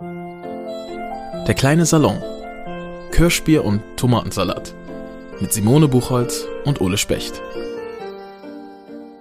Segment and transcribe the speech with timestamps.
[0.00, 2.20] Der kleine Salon.
[3.12, 4.74] Kirschbier und Tomatensalat.
[5.40, 7.40] Mit Simone Buchholz und Ole Specht.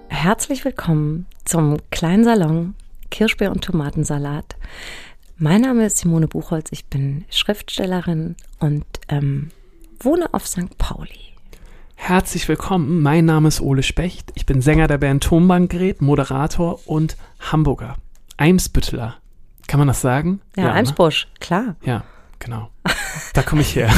[0.08, 2.74] Herzlich willkommen zum kleinen Salon
[3.12, 4.56] Kirschbier und Tomatensalat.
[5.38, 9.50] Mein Name ist Simone Buchholz, ich bin Schriftstellerin und ähm,
[10.00, 10.78] wohne auf St.
[10.80, 11.36] Pauli.
[11.96, 17.16] Herzlich willkommen, mein Name ist Ole Specht, ich bin Sänger der Band Tonbankgerät, Moderator und
[17.40, 17.98] Hamburger.
[18.38, 19.18] Eimsbütteler.
[19.74, 20.40] Kann man das sagen?
[20.56, 21.40] Ja, ja Eimsbusch, ne?
[21.40, 21.76] klar.
[21.82, 22.04] Ja,
[22.38, 22.70] genau.
[23.34, 23.90] Da komme ich her.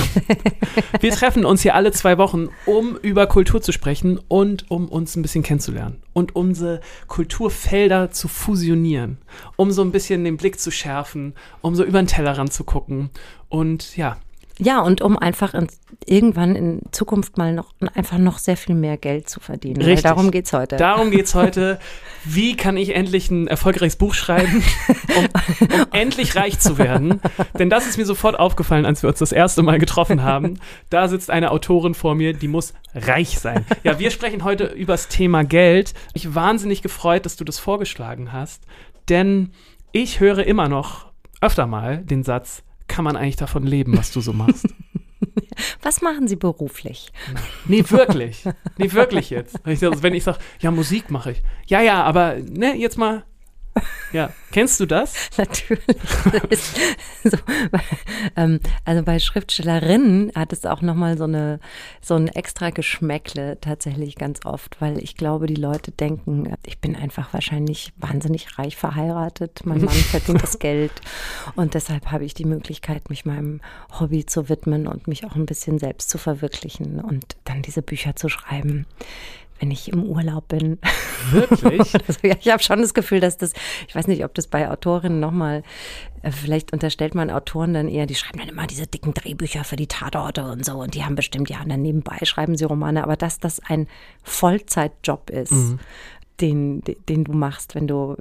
[1.02, 5.18] Wir treffen uns hier alle zwei Wochen, um über Kultur zu sprechen und um uns
[5.18, 9.18] ein bisschen kennenzulernen und unsere Kulturfelder zu fusionieren,
[9.58, 13.10] um so ein bisschen den Blick zu schärfen, um so über den Tellerrand zu gucken
[13.50, 14.16] und ja,
[14.58, 15.68] ja, und um einfach in,
[16.06, 19.82] irgendwann in Zukunft mal noch einfach noch sehr viel mehr Geld zu verdienen.
[19.82, 20.04] Richtig.
[20.04, 20.78] darum geht's heute.
[20.78, 21.80] Darum geht's heute.
[22.24, 24.64] Wie kann ich endlich ein erfolgreiches Buch schreiben,
[25.18, 25.26] um,
[25.62, 27.20] um endlich reich zu werden?
[27.60, 30.60] Denn das ist mir sofort aufgefallen, als wir uns das erste Mal getroffen haben.
[30.90, 33.66] Da sitzt eine Autorin vor mir, die muss reich sein.
[33.84, 35.94] Ja, wir sprechen heute über das Thema Geld.
[36.14, 38.64] Ich wahnsinnig gefreut, dass du das vorgeschlagen hast,
[39.10, 39.52] denn
[39.92, 41.08] ich höre immer noch
[41.42, 44.68] öfter mal den Satz, kann man eigentlich davon leben, was du so machst?
[45.82, 47.12] Was machen Sie beruflich?
[47.66, 48.44] Nee, wirklich.
[48.78, 49.60] Nee, wirklich jetzt.
[49.64, 51.44] Wenn ich sage, ja, Musik mache ich.
[51.68, 53.24] Ja, ja, aber ne, jetzt mal
[54.12, 55.14] ja, kennst du das?
[55.38, 55.82] Natürlich.
[57.24, 57.38] so,
[58.36, 61.60] ähm, also bei Schriftstellerinnen hat es auch nochmal so eine
[62.02, 66.96] so ein extra Geschmäckle tatsächlich ganz oft, weil ich glaube, die Leute denken, ich bin
[66.96, 70.94] einfach wahrscheinlich wahnsinnig reich verheiratet, mein Mann verdient das Geld
[71.56, 73.62] und deshalb habe ich die Möglichkeit, mich meinem
[74.00, 78.16] Hobby zu widmen und mich auch ein bisschen selbst zu verwirklichen und dann diese Bücher
[78.16, 78.86] zu schreiben
[79.60, 80.80] wenn ich im Urlaub bin.
[81.32, 81.94] Wirklich?
[82.08, 83.54] also, ja, ich habe schon das Gefühl, dass das,
[83.88, 85.64] ich weiß nicht, ob das bei Autorinnen nochmal,
[86.22, 89.76] äh, vielleicht unterstellt man Autoren dann eher, die schreiben dann immer diese dicken Drehbücher für
[89.76, 93.04] die Tatorte und so und die haben bestimmt, ja, und dann nebenbei schreiben sie Romane,
[93.04, 93.88] aber dass das ein
[94.24, 95.52] Vollzeitjob ist.
[95.52, 95.80] Mhm.
[96.42, 98.18] Den, den du machst, wenn du,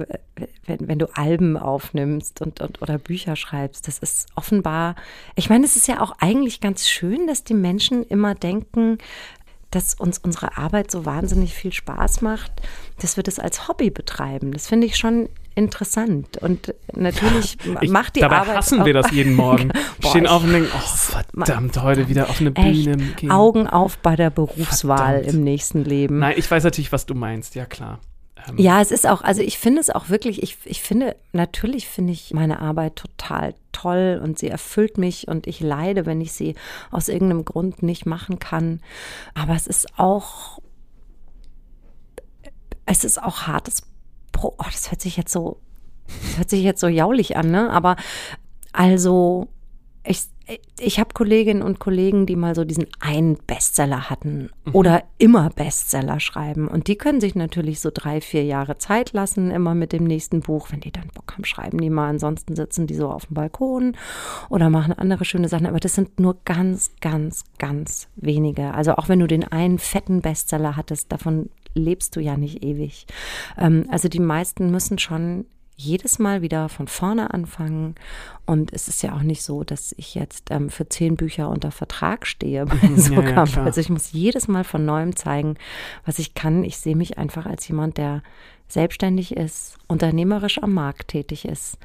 [0.67, 3.89] wenn, wenn du Alben aufnimmst und, und oder Bücher schreibst.
[3.89, 4.94] Das ist offenbar,
[5.34, 8.99] ich meine, es ist ja auch eigentlich ganz schön, dass die Menschen immer denken,
[9.75, 12.53] dass uns unsere Arbeit so wahnsinnig viel Spaß macht,
[13.01, 14.53] dass wir das als Hobby betreiben.
[14.53, 16.39] Das finde ich schon interessant.
[16.39, 18.49] Und natürlich ich, macht die dabei Arbeit.
[18.49, 19.71] Dabei hassen wir das jeden Morgen.
[20.01, 23.31] Boah, Stehen auf und denken, oh verdammt, heute wieder auf eine Bühne gehen.
[23.31, 25.35] Augen auf bei der Berufswahl verdammt.
[25.35, 26.19] im nächsten Leben.
[26.21, 28.01] Nein, ich weiß natürlich, was du meinst, ja klar.
[28.56, 32.12] Ja, es ist auch, also ich finde es auch wirklich, ich, ich finde, natürlich finde
[32.12, 36.55] ich meine Arbeit total toll und sie erfüllt mich und ich leide, wenn ich sie
[36.91, 38.81] aus irgendeinem Grund nicht machen kann.
[39.34, 40.59] Aber es ist auch,
[42.87, 43.82] es ist auch hartes.
[44.41, 45.59] Oh, das hört sich jetzt so,
[46.06, 47.71] das hört sich jetzt so jaulig an, ne?
[47.71, 47.97] Aber
[48.72, 49.49] also,
[50.06, 50.28] ich,
[50.78, 54.75] ich habe Kolleginnen und Kollegen, die mal so diesen einen Bestseller hatten mhm.
[54.75, 56.69] oder immer Bestseller schreiben.
[56.69, 60.41] Und die können sich natürlich so drei, vier Jahre Zeit lassen, immer mit dem nächsten
[60.41, 60.69] Buch.
[60.70, 62.09] Wenn die dann Bock haben, schreiben die mal.
[62.09, 63.97] Ansonsten sitzen die so auf dem Balkon
[64.50, 65.66] oder machen andere schöne Sachen.
[65.66, 68.75] Aber das sind nur ganz, ganz, ganz wenige.
[68.75, 73.06] Also auch wenn du den einen fetten Bestseller hattest, davon lebst du ja nicht ewig.
[73.59, 75.47] Ähm, also die meisten müssen schon
[75.77, 77.95] jedes Mal wieder von vorne anfangen.
[78.47, 81.71] Und es ist ja auch nicht so, dass ich jetzt ähm, für zehn Bücher unter
[81.71, 85.57] Vertrag stehe bei so ja, ja, Also ich muss jedes Mal von neuem zeigen,
[86.05, 86.65] was ich kann.
[86.65, 88.23] Ich sehe mich einfach als jemand, der
[88.69, 91.79] selbstständig ist, unternehmerisch am Markt tätig ist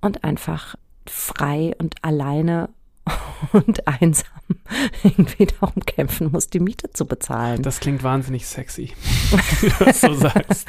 [0.00, 0.76] und einfach
[1.06, 2.70] frei und alleine
[3.52, 4.26] und einsam
[5.02, 7.62] irgendwie darum kämpfen muss, die Miete zu bezahlen.
[7.62, 8.92] Das klingt wahnsinnig sexy,
[9.60, 10.68] wie du das so sagst.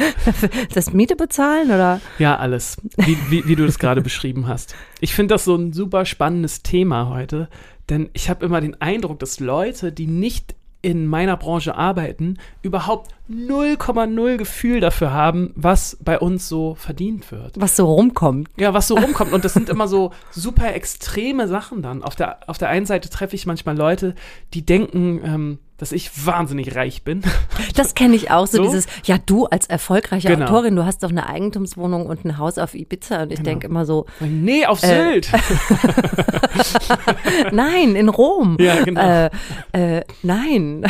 [0.74, 2.02] Das Miete bezahlen oder?
[2.20, 4.76] Ja, alles, wie, wie, wie du das gerade beschrieben hast.
[5.00, 7.50] Ich finde das so ein super spannendes Thema heute,
[7.90, 13.10] denn ich habe immer den Eindruck, dass Leute, die nicht in meiner Branche arbeiten, überhaupt
[13.32, 17.54] 0,0 Gefühl dafür haben, was bei uns so verdient wird.
[17.56, 18.50] Was so rumkommt.
[18.58, 19.32] Ja, was so rumkommt.
[19.32, 22.04] Und das sind immer so super extreme Sachen dann.
[22.04, 24.14] Auf der, auf der einen Seite treffe ich manchmal Leute,
[24.54, 27.22] die denken, ähm, dass ich wahnsinnig reich bin.
[27.76, 30.46] Das kenne ich auch, so, so, dieses, ja, du als erfolgreiche genau.
[30.46, 33.50] Autorin, du hast doch eine Eigentumswohnung und ein Haus auf Ibiza und ich genau.
[33.50, 34.06] denke immer so.
[34.20, 35.32] Nee, auf äh, Sylt.
[37.52, 38.58] nein, in Rom.
[38.60, 39.30] Ja, genau.
[39.74, 40.86] Äh, äh, nein.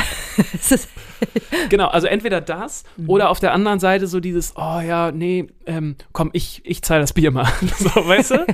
[1.70, 3.10] genau, also entweder das mhm.
[3.10, 7.02] oder auf der anderen Seite so dieses, oh ja, nee, ähm, komm, ich, ich zahle
[7.02, 7.48] das Bier mal.
[7.78, 8.46] so, weißt du?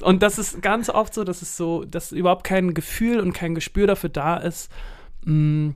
[0.00, 3.54] Und das ist ganz oft so, dass es so, dass überhaupt kein Gefühl und kein
[3.54, 4.70] Gespür dafür da ist,
[5.26, 5.74] mh, mm,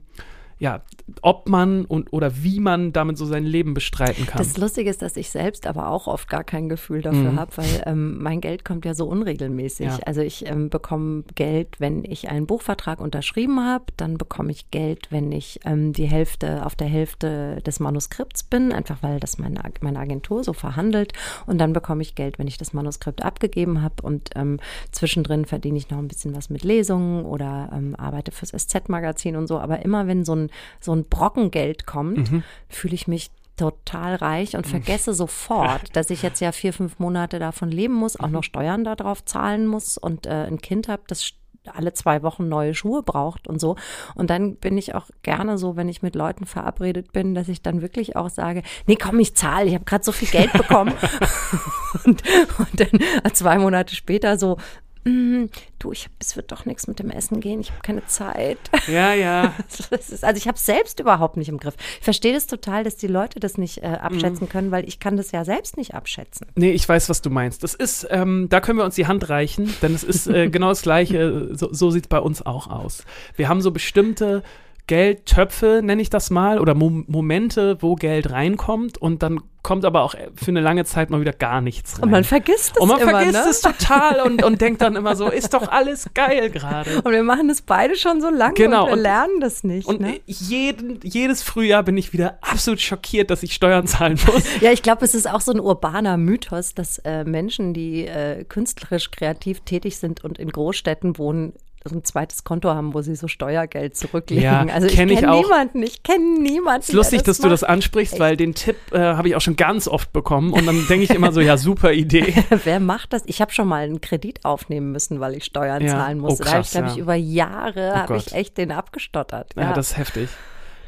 [0.59, 0.81] ja,
[1.21, 4.37] ob man und oder wie man damit so sein Leben bestreiten kann.
[4.37, 7.39] Das Lustige ist, dass ich selbst aber auch oft gar kein Gefühl dafür Mhm.
[7.39, 9.87] habe, weil ähm, mein Geld kommt ja so unregelmäßig.
[9.87, 9.99] Ja.
[10.05, 15.07] Also ich ähm, bekomme Geld, wenn ich einen Buchvertrag unterschrieben habe, dann bekomme ich Geld,
[15.11, 19.61] wenn ich ähm, die Hälfte auf der Hälfte des Manuskripts bin, einfach weil das meine,
[19.81, 21.13] meine Agentur so verhandelt.
[21.45, 23.95] Und dann bekomme ich Geld, wenn ich das Manuskript abgegeben habe.
[24.03, 24.59] Und ähm,
[24.91, 29.47] zwischendrin verdiene ich noch ein bisschen was mit Lesungen oder ähm, arbeite fürs SZ-Magazin und
[29.47, 29.57] so.
[29.59, 30.48] Aber immer wenn so ein,
[30.79, 32.43] so ein Brocken Geld kommt, Mhm.
[32.67, 37.39] fühle ich mich total reich und vergesse sofort, dass ich jetzt ja vier, fünf Monate
[37.39, 38.33] davon leben muss, auch Mhm.
[38.33, 41.31] noch Steuern darauf zahlen muss und äh, ein Kind habe, das
[41.73, 43.75] alle zwei Wochen neue Schuhe braucht und so.
[44.15, 47.61] Und dann bin ich auch gerne so, wenn ich mit Leuten verabredet bin, dass ich
[47.61, 50.93] dann wirklich auch sage, nee, komm, ich zahle, ich habe gerade so viel Geld bekommen.
[52.05, 52.23] und,
[52.57, 56.99] und dann zwei Monate später so, "Mm, du, ich hab, es wird doch nichts mit
[56.99, 58.57] dem Essen gehen, ich habe keine Zeit.
[58.87, 59.53] ja, ja.
[59.91, 61.75] Ist, also ich habe es selbst überhaupt nicht im Griff.
[61.99, 64.49] Ich verstehe das total, dass die Leute das nicht äh, abschätzen Mhm.
[64.49, 66.47] können, weil ich kann das ja selbst nicht abschätzen.
[66.55, 67.63] Nee, ich weiß, was du meinst.
[67.63, 70.69] Das ist, ähm, da können wir uns die Hand reichen, denn es ist äh, genau
[70.69, 71.49] das Gleiche.
[71.55, 73.03] So, so sieht es bei uns auch aus.
[73.35, 74.43] Wir haben so bestimmte
[74.89, 80.01] Geldtöpfe, nenne ich das mal, oder Mo Momente, wo Geld reinkommt und dann kommt aber
[80.01, 82.05] auch für eine lange Zeit mal wieder gar nichts rein.
[82.05, 83.49] Und man vergisst es Und man immer, vergisst ne?
[83.51, 87.01] es total und, und denkt dann immer so, ist doch alles geil gerade.
[87.03, 89.87] Und wir machen das beide schon so lange Genau, und wir und- lernen das nicht.
[89.87, 90.21] Und ne?
[90.25, 94.43] jeden, jedes Frühjahr bin ich wieder absolut schockiert, dass ich Steuern zahlen muss.
[94.61, 98.43] Ja, ich glaube, es ist auch so ein urbaner Mythos, dass äh, Menschen, die äh,
[98.45, 101.53] künstlerisch kreativ tätig sind und in Großstädten wohnen,
[101.85, 104.43] ein zweites Konto haben, wo sie so Steuergeld zurücklegen.
[104.43, 105.41] Ja, also ich kenn ich kenne auch.
[105.43, 106.81] niemanden, ich kenne niemanden.
[106.81, 107.71] Es ist lustig, der dass du das macht.
[107.71, 111.05] ansprichst, weil den Tipp äh, habe ich auch schon ganz oft bekommen und dann denke
[111.05, 112.33] ich immer so, ja, super Idee.
[112.65, 113.23] Wer macht das?
[113.27, 115.91] Ich habe schon mal einen Kredit aufnehmen müssen, weil ich Steuern Ja.
[115.91, 116.43] zahlen Oh, musste.
[116.43, 116.93] da habe ich, krass, glaube ja.
[116.93, 118.27] ich, über Jahre habe Gott.
[118.27, 119.53] ich echt den abgestottert.
[119.55, 120.29] Ja, das ist heftig.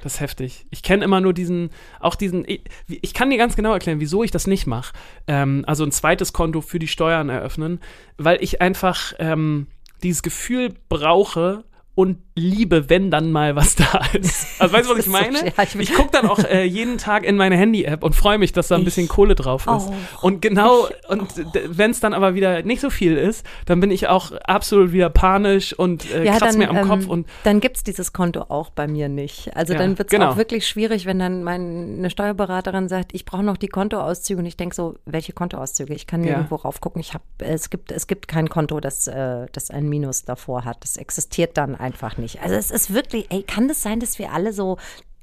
[0.03, 0.65] Das ist heftig.
[0.71, 4.23] Ich kenne immer nur diesen, auch diesen, ich, ich kann dir ganz genau erklären, wieso
[4.23, 4.93] ich das nicht mache.
[5.27, 7.79] Ähm, also ein zweites Konto für die Steuern eröffnen,
[8.17, 9.67] weil ich einfach ähm,
[10.03, 14.47] dieses Gefühl brauche und liebe, wenn dann mal was da ist.
[14.61, 15.37] Also weißt du, was ich so meine?
[15.39, 15.53] schwer.
[15.63, 18.67] Ich- ich gucke dann auch äh, jeden Tag in meine Handy-App und freue mich, dass
[18.67, 19.67] da ein bisschen Kohle drauf ist.
[19.67, 19.91] auch.
[20.21, 21.27] Und genau, und
[21.67, 25.09] wenn es dann aber wieder nicht so viel ist, dann bin ich auch absolut wieder
[25.09, 28.41] panisch und äh, ja, dann, mir am ähm, Kopf und dann gibt es dieses Konto
[28.49, 29.55] auch bei mir nicht.
[29.57, 30.31] Also Ja, dann wird es genau.
[30.31, 34.57] auch wirklich schwierig, wenn dann meine Steuerberaterin sagt, ich brauche noch die Kontoauszüge und ich
[34.57, 35.93] denke so, welche Kontoauszüge?
[35.95, 37.01] Ich kann nirgendwo raufgucken.
[37.01, 40.77] Ich hab, es gibt es gibt kein Konto, das äh, das ein Minus davor hat.
[40.83, 42.41] Das existiert dann einfach nicht.
[42.41, 44.77] Also es ist wirklich, ey, kann das sein, dass wir alle so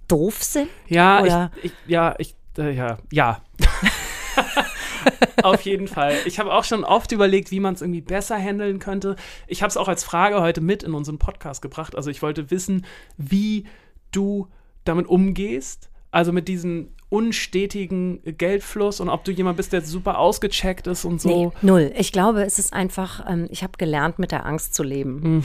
[0.08, 0.69] doof sind?
[0.88, 3.40] Ja, Oder- ich, ich, ja, ich, äh, ja, ja.
[5.43, 6.16] Auf jeden Fall.
[6.26, 9.16] Ich habe auch schon oft überlegt, wie man es irgendwie besser handeln könnte.
[9.46, 11.94] Ich habe es auch als Frage heute mit in unseren Podcast gebracht.
[11.96, 12.84] Also ich wollte wissen,
[13.16, 13.64] wie
[14.10, 14.49] du
[14.84, 15.90] damit umgehst.
[16.10, 21.20] Also mit diesem unstetigen Geldfluss und ob du jemand bist, der super ausgecheckt ist und
[21.20, 21.28] so.
[21.28, 21.93] Nee, null.
[21.96, 25.22] Ich glaube, es ist einfach, ähm, ich habe gelernt, mit der Angst zu leben.
[25.22, 25.44] Hm.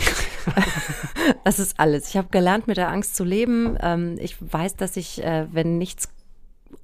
[1.46, 2.10] das ist alles.
[2.10, 3.78] Ich habe gelernt, mit der Angst zu leben.
[3.82, 6.10] Ähm, ich weiß, dass ich, äh, wenn nichts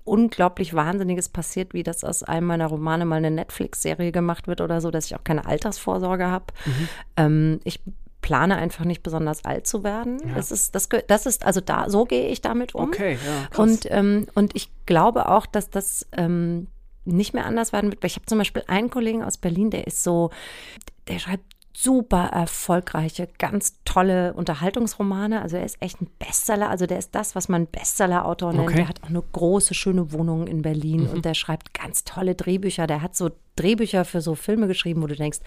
[0.06, 4.82] unglaublich Wahnsinniges passiert, wie das aus einem meiner Romane mal eine Netflix-Serie gemacht wird oder
[4.82, 6.46] so, dass ich auch keine Altersvorsorge habe.
[6.66, 6.90] Mhm.
[7.18, 7.82] Ähm, ich
[8.22, 10.22] plane einfach nicht besonders alt zu werden.
[10.36, 12.90] Das ist, das, das ist, also da, so gehe ich damit um.
[12.90, 13.60] Okay, ja, krass.
[13.60, 16.68] Und, ähm, und ich glaube auch, dass das ähm,
[17.06, 18.04] nicht mehr anders werden wird.
[18.04, 20.32] Weil Ich habe zum Beispiel einen Kollegen aus Berlin, der ist so,
[21.08, 21.44] der schreibt
[21.74, 25.42] super erfolgreiche, ganz tolle Unterhaltungsromane.
[25.42, 26.70] Also er ist echt ein Bestseller.
[26.70, 28.64] Also der ist das, was man Bestseller-Autor nennt.
[28.64, 28.78] Okay.
[28.78, 32.88] Der hat auch eine große, schöne Wohnung in Berlin und der schreibt ganz tolle Drehbücher.
[32.88, 35.40] Der hat so Drehbücher für so Filme geschrieben, wo du denkst,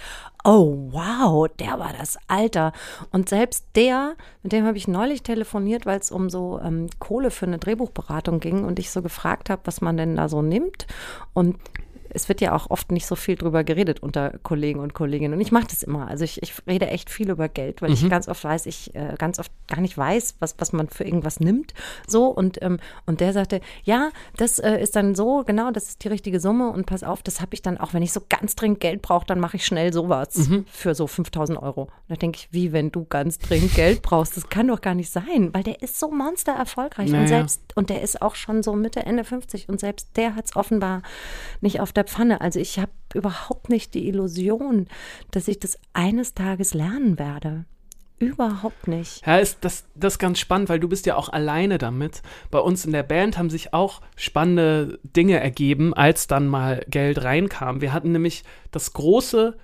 [0.45, 2.73] oh wow, der war das Alter.
[3.11, 7.31] Und selbst der, mit dem habe ich neulich telefoniert, weil es um so ähm, Kohle
[7.31, 10.87] für eine Drehbuchberatung ging und ich so gefragt habe, was man denn da so nimmt.
[11.33, 11.57] Und
[12.15, 15.35] es wird ja auch oft nicht so viel drüber geredet unter Kollegen und Kolleginnen.
[15.35, 16.09] Und ich mache das immer.
[16.09, 19.15] Also ich, ich rede echt viel über Geld, weil ich ganz oft weiß, ich äh,
[19.19, 21.73] ganz oft gar nicht weiß, was, was man für irgendwas nimmt.
[22.07, 26.05] So und, ähm, und der sagte, ja, das äh, ist dann so, genau, das ist
[26.05, 28.55] die richtige Summe und pass auf, das habe ich dann auch, wenn ich so ganz
[28.57, 31.83] dringend Geld brauche, dann mache ich schnell sowas für so 5000 Euro.
[31.83, 34.95] Und da denke ich, wie, wenn du ganz dringend Geld brauchst, das kann doch gar
[34.95, 37.23] nicht sein, weil der ist so monster erfolgreich Naja.
[37.23, 40.47] und selbst, und der ist auch schon so Mitte, Ende 50 und selbst der hat
[40.47, 41.03] es offenbar
[41.61, 42.41] nicht auf der Pfanne.
[42.41, 44.89] Also ich habe überhaupt nicht die Illusion,
[45.31, 47.65] dass ich das eines Tages lernen werde.
[48.19, 49.27] Überhaupt nicht.
[49.27, 52.23] Ja, ist das, das ist ganz spannend, weil du bist ja auch alleine damit.
[52.53, 57.25] Bei uns in der Band haben sich auch spannende Dinge ergeben, als dann mal Geld
[57.25, 57.81] reinkam.
[57.81, 59.57] Wir hatten nämlich das große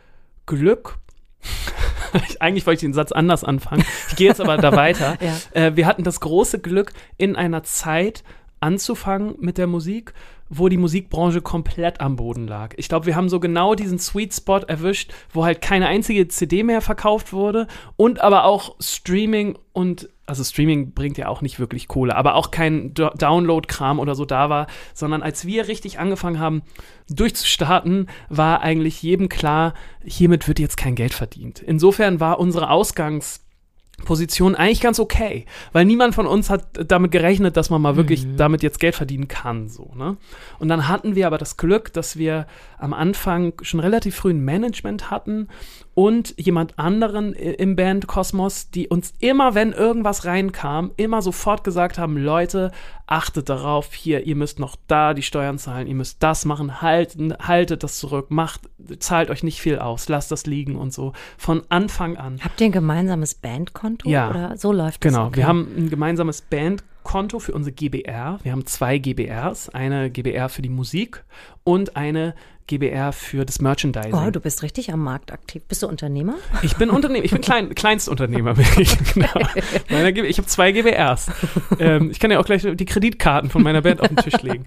[0.47, 0.99] Glück,
[2.40, 3.85] eigentlich wollte ich den Satz anders anfangen.
[4.09, 5.16] Ich gehe jetzt aber da weiter.
[5.21, 5.37] Ja.
[5.52, 8.23] Äh, wir hatten das große Glück, in einer Zeit
[8.61, 10.12] anzufangen mit der Musik,
[10.49, 12.75] wo die Musikbranche komplett am Boden lag.
[12.76, 16.62] Ich glaube, wir haben so genau diesen Sweet Spot erwischt, wo halt keine einzige CD
[16.62, 21.88] mehr verkauft wurde und aber auch Streaming und also Streaming bringt ja auch nicht wirklich
[21.88, 26.38] Kohle, aber auch kein Do Download-Kram oder so da war, sondern als wir richtig angefangen
[26.38, 26.62] haben
[27.09, 29.73] durchzustarten, war eigentlich jedem klar,
[30.05, 31.61] hiermit wird jetzt kein Geld verdient.
[31.61, 33.48] Insofern war unsere Ausgangs
[34.05, 38.25] Position eigentlich ganz okay, weil niemand von uns hat damit gerechnet, dass man mal wirklich
[38.25, 38.37] Mhm.
[38.37, 40.17] damit jetzt Geld verdienen kann, so, ne?
[40.59, 42.47] Und dann hatten wir aber das Glück, dass wir
[42.78, 45.49] am Anfang schon relativ früh ein Management hatten
[45.99, 52.17] und jemand anderen im Bandkosmos, die uns immer, wenn irgendwas reinkam, immer sofort gesagt haben,
[52.17, 52.71] Leute,
[53.09, 57.35] achtet darauf, hier, ihr müsst noch da die Steuern zahlen, ihr müsst das machen, halten,
[57.40, 58.61] haltet das zurück, macht,
[59.00, 61.14] zahlt euch nicht viel aus, lasst das liegen und so.
[61.37, 62.38] Von Anfang an.
[62.45, 64.09] Habt ihr ein gemeinsames Bandkonto?
[64.09, 64.31] Ja.
[64.31, 65.12] Oder so läuft das?
[65.12, 65.38] Genau, okay.
[65.38, 68.38] wir haben ein gemeinsames Bandkonto für unsere GBR.
[68.45, 71.25] Wir haben zwei GBRs, eine GBR für die Musik
[71.64, 72.37] und eine
[72.68, 74.14] GBR für das Merchandising.
[74.14, 75.64] Oh, du bist richtig am Markt aktiv.
[75.66, 76.34] Bist du Unternehmer?
[76.62, 78.96] ich bin Unternehmer, ich bin klein, Kleinstunternehmer, bin ich.
[79.14, 79.28] Genau.
[79.90, 81.32] Meiner ich habe zwei GBRs.
[81.80, 84.64] Ähm, ich kann ja auch gleich die Kreditkarten von meiner Band auf den Tisch legen.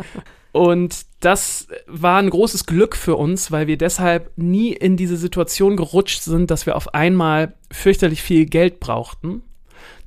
[0.51, 5.77] Und das war ein großes Glück für uns, weil wir deshalb nie in diese Situation
[5.77, 9.43] gerutscht sind, dass wir auf einmal fürchterlich viel Geld brauchten.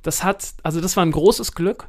[0.03, 1.87] Das hat, also das war ein großes Glück.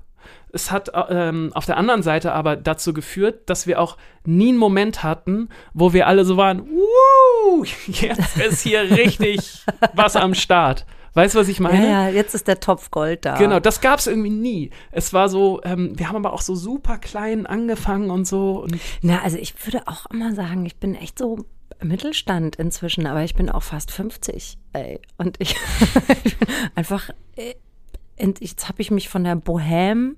[0.57, 4.59] Es hat ähm, auf der anderen Seite aber dazu geführt, dass wir auch nie einen
[4.59, 10.87] Moment hatten, wo wir alle so waren, Wuh, jetzt ist hier richtig was am Start.
[11.13, 11.87] Weißt du, was ich meine?
[11.87, 13.37] Ja, ja, jetzt ist der Topf Gold da.
[13.37, 14.71] Genau, das gab es irgendwie nie.
[14.93, 18.63] Es war so, ähm, wir haben aber auch so super klein angefangen und so.
[18.63, 21.45] Und Na, also ich würde auch immer sagen, ich bin echt so
[21.83, 24.59] Mittelstand inzwischen, aber ich bin auch fast 50.
[24.73, 25.01] Ey.
[25.19, 25.57] Und ich,
[26.25, 27.55] ich bin einfach, äh,
[28.41, 30.17] jetzt habe ich mich von der Bohème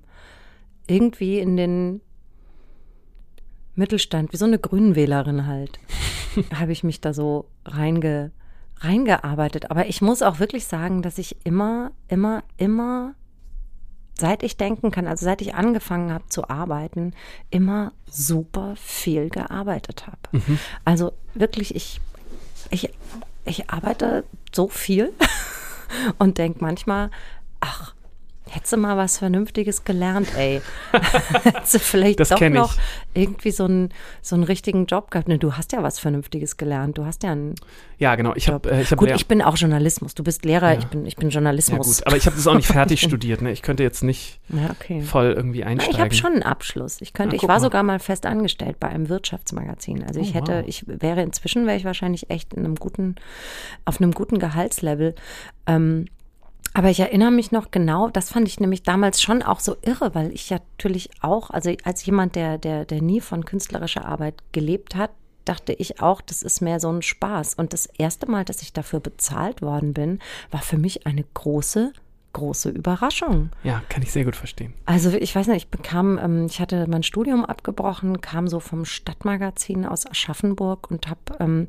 [0.89, 2.01] irgendwie in den
[3.75, 5.79] Mittelstand, wie so eine Grünenwählerin halt,
[6.53, 8.31] habe ich mich da so reinge,
[8.77, 9.71] reingearbeitet.
[9.71, 13.15] Aber ich muss auch wirklich sagen, dass ich immer, immer, immer
[14.17, 17.13] seit ich denken kann, also seit ich angefangen habe zu arbeiten,
[17.49, 20.43] immer super viel gearbeitet habe.
[20.83, 22.01] Also wirklich, ich,
[22.69, 22.89] ich,
[23.45, 25.13] ich arbeite so viel
[26.19, 27.11] und denke manchmal,
[27.61, 27.93] ach,
[28.51, 30.61] hättest du mal was Vernünftiges gelernt, ey.
[31.43, 32.49] hättest du vielleicht Das doch ich.
[32.51, 32.75] noch
[33.13, 33.89] irgendwie so einen,
[34.21, 35.27] so einen richtigen Job gehabt.
[35.27, 36.97] Ne, du hast ja was Vernünftiges gelernt.
[36.97, 37.55] Du hast ja einen
[37.97, 38.33] ja, genau.
[38.35, 40.15] Ich habe äh, ich hab Gut, ich bin auch Journalismus.
[40.15, 40.79] Du bist Lehrer, Ja.
[40.79, 41.97] ich bin, ich bin ja, Journalismus.
[41.97, 43.41] gut, aber ich habe das auch nicht fertig studiert.
[43.41, 43.51] Ne?
[43.51, 45.01] Ich könnte jetzt nicht Ja, okay.
[45.01, 45.95] voll irgendwie Na, einsteigen.
[45.95, 47.01] Ich habe schon einen Abschluss.
[47.01, 47.59] Ich könnte, Ah, ich war mal.
[47.59, 50.03] sogar mal fest angestellt bei einem Wirtschaftsmagazin.
[50.05, 50.63] Also ich Oh, hätte, wow.
[50.65, 53.15] ich wäre inzwischen wäre ich wahrscheinlich echt in einem guten,
[53.83, 55.13] auf einem guten Gehaltslevel.
[55.67, 56.05] Ähm,
[56.73, 60.13] aber ich erinnere mich noch genau, das fand ich nämlich damals schon auch so irre,
[60.13, 64.95] weil ich natürlich auch, also als jemand, der, der, der nie von künstlerischer Arbeit gelebt
[64.95, 65.11] hat,
[65.45, 67.55] dachte ich auch, das ist mehr so ein Spaß.
[67.55, 70.19] Und das erste Mal, dass ich dafür bezahlt worden bin,
[70.51, 71.91] war für mich eine große,
[72.33, 73.49] große Überraschung.
[73.63, 74.73] Ja, kann ich sehr gut verstehen.
[74.85, 78.85] Also ich weiß nicht, ich bekam, ähm, ich hatte mein Studium abgebrochen, kam so vom
[78.85, 81.67] Stadtmagazin aus Aschaffenburg und habe ähm,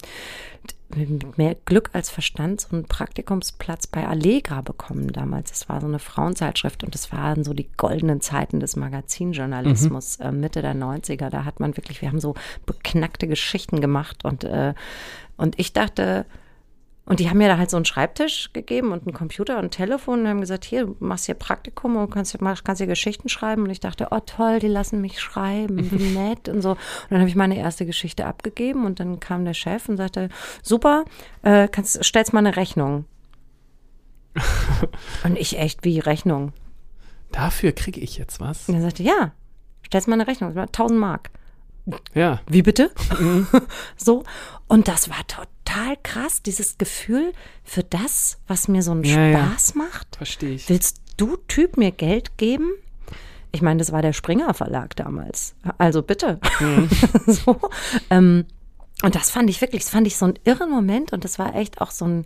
[0.97, 5.51] mit mehr Glück als Verstand so einen Praktikumsplatz bei Allegra bekommen damals.
[5.51, 10.33] Das war so eine Frauenzeitschrift und das waren so die goldenen Zeiten des Magazinjournalismus, äh,
[10.33, 11.31] Mitte der 90er.
[11.31, 12.35] Da hat man wirklich, wir haben so
[12.67, 14.75] beknackte Geschichten gemacht und, äh,
[15.37, 16.27] und ich dachte,
[17.07, 19.71] und die haben mir da halt so einen Schreibtisch gegeben und einen Computer und ein
[19.71, 23.29] Telefon und haben gesagt, hier, du machst hier Praktikum und kannst, hier- kannst hier Geschichten
[23.29, 23.63] schreiben.
[23.65, 26.71] Und ich dachte, oh toll, die lassen mich schreiben, wie nett und so.
[26.73, 26.79] Und
[27.11, 30.29] dann habe ich meine erste Geschichte abgegeben und dann kam der Chef und sagte,
[30.63, 31.05] super,
[31.43, 33.07] äh, kannst, stellst mal eine Rechnung.
[35.25, 36.53] und ich echt, wie Rechnung?
[37.33, 38.69] Dafür kriege ich jetzt was.
[38.69, 39.33] Und er sagte, ja,
[39.87, 41.31] stellst mal eine Rechnung, das war 1000 Mark.
[42.15, 42.41] Ja.
[42.49, 42.93] Wie bitte?
[43.97, 44.23] so.
[44.69, 45.47] Und das war total
[46.03, 47.33] krass, dieses Gefühl
[47.65, 49.47] für das, was mir so einen Ja, ja.
[49.47, 50.17] Spaß macht.
[50.17, 50.69] Verstehe ich.
[50.69, 52.71] Willst du, Typ, mir Geld geben?
[53.53, 55.55] Ich meine, das war der Springer Verlag damals.
[55.79, 56.39] Also bitte.
[57.27, 57.61] so.
[58.11, 58.47] Ähm,
[59.03, 61.55] und das fand ich wirklich, das fand ich so einen irren Moment und das war
[61.55, 62.25] echt auch so ein,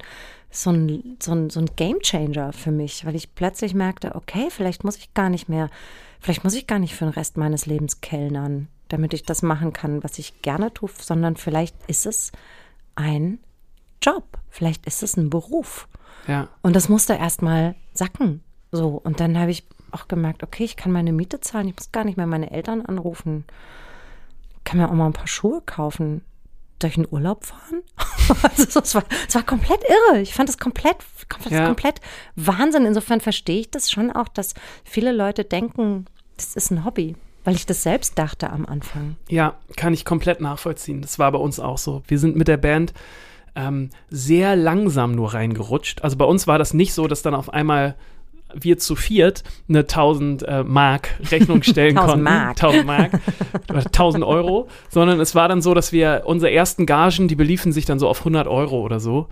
[0.51, 4.49] so ein, so ein, so ein Game Changer für mich, weil ich plötzlich merkte, okay,
[4.51, 5.71] vielleicht muss ich gar nicht mehr,
[6.21, 9.73] vielleicht muss ich gar nicht für den Rest meines Lebens kellnern, damit ich das machen
[9.73, 12.33] kann, was ich gerne tue, sondern vielleicht ist es
[12.97, 13.39] ein
[14.03, 15.89] Job, vielleicht ist es ein Beruf.
[16.27, 16.49] Ja.
[16.63, 18.43] Und das musste erst mal sacken.
[18.73, 19.01] So.
[19.03, 22.05] Und dann habe ich auch gemerkt, okay, ich kann meine Miete zahlen, ich muss gar
[22.05, 23.45] nicht mehr meine Eltern anrufen.
[24.59, 26.23] Ich kann mir auch mal ein paar Schuhe kaufen.
[26.81, 27.83] durch den Urlaub fahren?
[28.43, 30.21] also es war, es war komplett irre.
[30.21, 30.97] Ich fand es komplett,
[31.29, 31.67] komplett, Ja.
[31.67, 32.01] komplett
[32.35, 32.85] Wahnsinn.
[32.85, 37.17] Insofern verstehe ich das schon auch, dass viele Leute denken, das ist ein Hobby.
[37.45, 39.17] Weil ich das selbst dachte am Anfang.
[39.29, 41.03] Ja, kann ich komplett nachvollziehen.
[41.03, 42.03] Das war bei uns auch so.
[42.09, 42.95] Wir sind mit der Band
[43.55, 46.03] ähm, sehr langsam nur reingerutscht.
[46.03, 47.95] Also bei uns war das nicht so, dass dann auf einmal
[48.57, 52.25] wir zu viert eine 1000 äh, Mark Rechnung stellen 1000 konnten.
[52.25, 52.63] Mark.
[52.63, 53.21] 1000 Mark.
[53.69, 54.69] oder 1000 Euro.
[54.89, 58.09] Sondern es war dann so, dass wir unsere ersten Gagen, die beliefen sich dann so
[58.09, 59.29] auf 100 Euro oder so.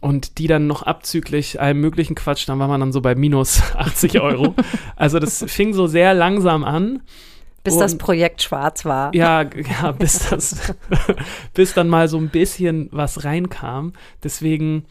[0.00, 3.62] Und die dann noch abzüglich allem möglichen Quatsch, dann war man dann so bei minus
[3.74, 4.54] 80 Euro.
[4.96, 7.00] Also das fing so sehr langsam an.
[7.66, 9.14] Bis das Und- Projekt schwarz war.
[9.14, 10.74] Ja, ja bis das,
[11.54, 13.92] bis dann mal so ein bisschen was reinkam.
[14.22, 14.84] Deswegen,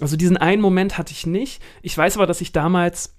[0.00, 1.62] also diesen einen Moment hatte ich nicht.
[1.82, 3.14] Ich weiß aber, dass ich damals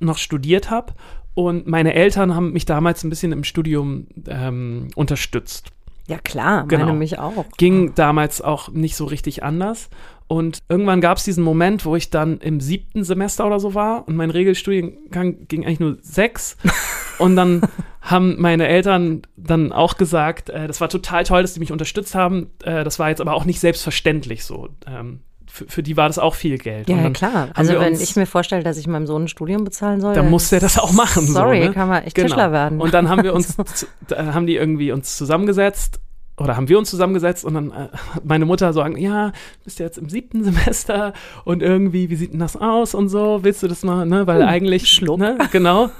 [0.00, 0.94] noch studiert habe
[1.34, 5.70] und meine Eltern haben mich damals ein bisschen im Studium ähm, unterstützt.
[6.06, 6.86] Ja, klar, Genau.
[6.86, 7.46] meine mich auch.
[7.56, 9.88] Ging damals auch nicht so richtig anders.
[10.26, 14.08] Und irgendwann gab es diesen Moment, wo ich dann im siebten Semester oder so war
[14.08, 16.56] und mein Regelstudiengang ging eigentlich nur sechs.
[17.18, 17.60] Und dann
[18.00, 22.14] haben meine Eltern dann auch gesagt, äh, das war total toll, dass die mich unterstützt
[22.16, 22.50] haben.
[22.64, 24.70] Äh, das war jetzt aber auch nicht selbstverständlich so.
[24.86, 25.20] Ähm,
[25.54, 26.88] für, für die war das auch viel Geld.
[26.88, 27.50] Ja, klar.
[27.54, 30.50] Also wenn ich mir vorstelle, dass ich meinem Sohn ein Studium bezahlen soll, dann muss
[30.50, 31.28] der das auch machen.
[31.28, 31.72] Sorry, so, ne?
[31.72, 32.26] kann man echt Genau.
[32.26, 32.80] Tischler werden.
[32.80, 33.56] Und dann haben wir uns,
[34.08, 36.00] da haben die irgendwie uns zusammengesetzt
[36.36, 37.74] oder haben wir uns zusammengesetzt und dann äh,
[38.14, 39.30] hat meine Mutter so sagen, ja,
[39.62, 41.12] bist du jetzt im siebten Semester
[41.44, 44.42] und irgendwie, wie sieht denn das aus und so, willst du das mal, ne, weil
[44.42, 45.20] Hm, eigentlich, Schluck.
[45.20, 45.90] ne, genau.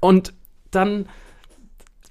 [0.00, 0.34] Und
[0.70, 1.06] dann,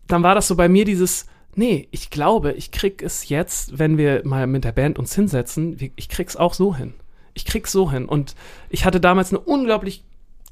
[0.08, 3.98] dann war das so bei mir dieses, nee, ich glaube, ich krieg es jetzt, wenn
[3.98, 6.94] wir mal mit der Band uns hinsetzen, ich krieg's auch so hin.
[7.34, 8.06] Ich krieg's so hin.
[8.06, 8.36] Und
[8.70, 10.04] ich hatte damals eine unglaublich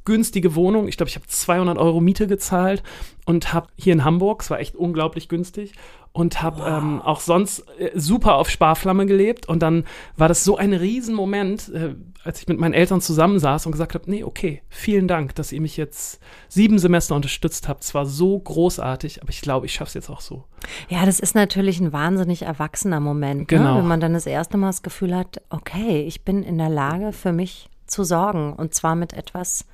[0.09, 0.87] günstige Wohnung.
[0.87, 2.81] Ich glaube, ich habe 200 Euro Miete gezahlt
[3.25, 5.73] und habe hier in Hamburg, es war echt unglaublich günstig,
[6.11, 9.47] und habe ähm, auch sonst äh, super auf Sparflamme gelebt.
[9.47, 9.83] Und dann
[10.17, 14.09] war das so ein Riesenmoment, äh, als ich mit meinen Eltern zusammensaß und gesagt habe,
[14.09, 17.83] nee, okay, vielen Dank, dass ihr mich jetzt sieben Semester unterstützt habt.
[17.83, 20.45] Es war so großartig, aber ich glaube, ich schaffe es jetzt auch so.
[20.89, 23.73] Ja, das ist natürlich ein wahnsinnig erwachsener Moment, Genau.
[23.75, 23.79] ne?
[23.79, 27.13] wenn man dann das erste Mal das Gefühl hat, okay, ich bin in der Lage,
[27.13, 29.65] für mich zu sorgen und zwar mit etwas,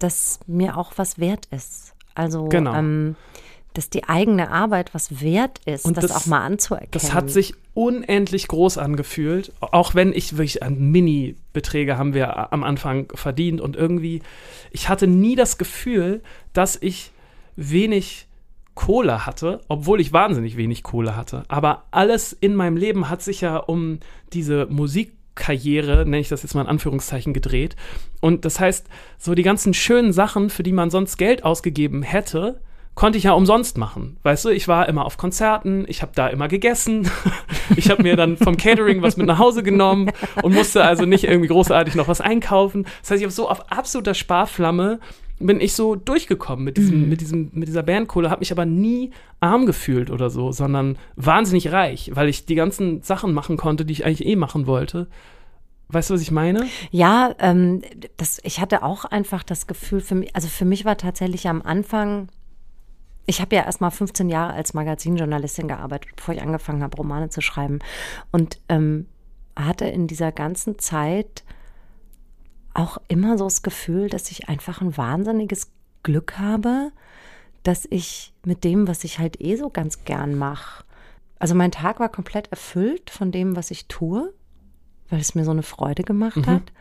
[0.00, 1.94] das mir auch was wert ist.
[2.14, 2.74] Also, Genau.
[2.74, 3.16] ähm,
[3.74, 6.90] dass die eigene Arbeit was wert ist, Und das, das- auch mal anzuerkennen.
[6.90, 12.64] Das hat sich unendlich groß angefühlt, auch wenn ich wirklich an Mini-Beträge haben wir am
[12.64, 14.22] Anfang verdient und irgendwie,
[14.72, 16.20] ich hatte nie das Gefühl,
[16.52, 17.12] dass ich
[17.54, 18.26] wenig
[18.74, 21.44] Kohle hatte, obwohl ich wahnsinnig wenig Kohle hatte.
[21.48, 24.00] Aber alles in meinem Leben hat sich ja um
[24.32, 24.66] diese
[25.40, 27.76] Musikkarriere, nenne ich das jetzt mal in Anführungszeichen, gedreht.
[28.20, 28.86] Und das heißt,
[29.18, 32.60] so die ganzen schönen Sachen, für die man sonst Geld ausgegeben hätte,
[32.94, 34.18] konnte ich ja umsonst machen.
[34.24, 37.10] Weißt du, ich war immer auf Konzerten, ich habe da immer gegessen,
[37.76, 40.10] ich habe mir dann vom Catering was mit nach Hause genommen
[40.42, 42.84] und musste also nicht irgendwie großartig noch was einkaufen.
[43.00, 44.98] Das heißt, ich habe so auf absoluter Sparflamme
[45.40, 49.10] bin ich so durchgekommen mit diesem, mit diesem, mit dieser Bandkohle, habe mich aber nie
[49.40, 53.92] arm gefühlt oder so, sondern wahnsinnig reich, weil ich die ganzen Sachen machen konnte, die
[53.92, 55.08] ich eigentlich eh machen wollte.
[55.88, 56.66] Weißt du, was ich meine?
[56.90, 57.82] Ja, ähm,
[58.16, 61.62] das, ich hatte auch einfach das Gefühl, für mich, also für mich war tatsächlich am
[61.62, 62.28] Anfang,
[63.26, 67.30] ich habe ja erst mal 15 Jahre als Magazinjournalistin gearbeitet, bevor ich angefangen habe, Romane
[67.30, 67.80] zu schreiben.
[68.30, 69.06] Und ähm,
[69.56, 71.44] hatte in dieser ganzen Zeit
[72.74, 75.70] auch immer so das Gefühl, dass ich einfach ein wahnsinniges
[76.02, 76.92] Glück habe,
[77.62, 80.84] dass ich mit dem, was ich halt eh so ganz gern mache,
[81.38, 84.32] also mein Tag war komplett erfüllt von dem, was ich tue,
[85.08, 86.72] weil es mir so eine Freude gemacht hat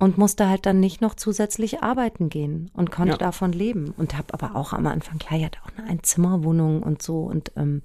[0.00, 3.18] und musste halt dann nicht noch zusätzlich arbeiten gehen und konnte Ja.
[3.18, 7.00] davon leben und habe aber auch am Anfang, ja, ich hatte auch eine Einzimmerwohnung und
[7.00, 7.80] so und ähm,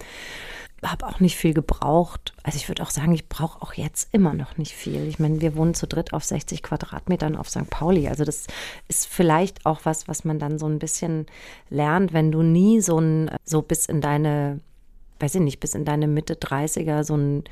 [0.83, 2.33] habe auch nicht viel gebraucht.
[2.43, 5.07] Also ich würde auch sagen, ich brauche auch jetzt immer noch nicht viel.
[5.07, 7.69] Ich meine, wir wohnen zu dritt auf 60 Quadratmetern auf St.
[7.69, 8.07] Pauli.
[8.07, 8.47] Also das
[8.87, 11.25] ist vielleicht auch was, was man dann so ein bisschen
[11.69, 14.61] lernt, wenn du nie so ein, so bis in deine,
[15.19, 17.43] weiß ich nicht, bis in deine Mitte 30er so ein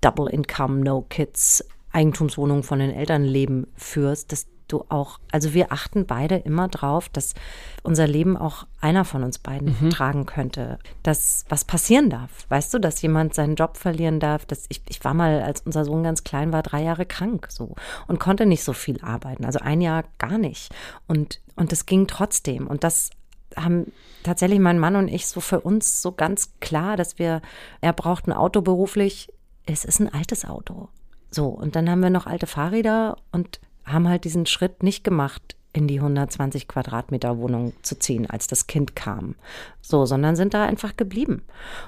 [0.00, 5.72] Double Income, No Kids, Eigentumswohnung von den Eltern leben führst, dass du auch, also wir
[5.72, 7.34] achten beide immer drauf, dass
[7.82, 10.78] unser Leben auch einer von uns beiden tragen könnte.
[11.02, 12.46] Dass was passieren darf.
[12.48, 14.46] Weißt du, dass jemand seinen Job verlieren darf.
[14.46, 17.74] Dass ich, ich war mal, als unser Sohn ganz klein war, drei Jahre krank so
[18.06, 19.44] und konnte nicht so viel arbeiten.
[19.44, 20.74] Also ein Jahr gar nicht.
[21.06, 22.66] Und, und das ging trotzdem.
[22.66, 23.10] Und das
[23.56, 27.40] haben tatsächlich mein Mann und ich so für uns so ganz klar, dass wir,
[27.80, 29.32] er braucht ein Auto beruflich,
[29.64, 30.88] es ist ein altes Auto.
[31.30, 35.56] So, und dann haben wir noch alte Fahrräder und haben halt diesen Schritt nicht gemacht,
[35.72, 39.34] in die 120 Quadratmeter Wohnung zu ziehen, als das Kind kam.
[39.80, 41.42] So, sondern sind da einfach geblieben.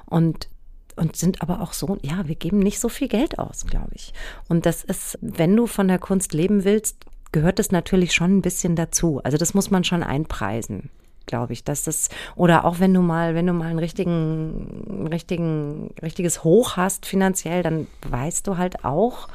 [0.07, 0.49] Und
[0.97, 4.13] und sind aber auch so, ja, wir geben nicht so viel Geld aus, glaube ich.
[4.49, 8.43] Und das ist, wenn du von der Kunst leben willst, gehört es natürlich schon ein
[8.43, 9.21] bisschen dazu.
[9.23, 10.91] Also das muss man schon einpreisen
[11.29, 15.91] glaube ich, dass das oder auch wenn du mal, wenn du mal einen richtigen, richtigen,
[16.03, 19.29] richtiges Hoch hast finanziell, dann weißt du halt auch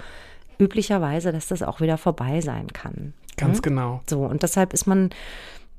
[0.59, 3.13] üblicherweise, dass das auch wieder vorbei sein kann.
[3.37, 3.61] Ganz Hm?
[3.61, 4.01] genau.
[4.09, 5.09] So und deshalb ist man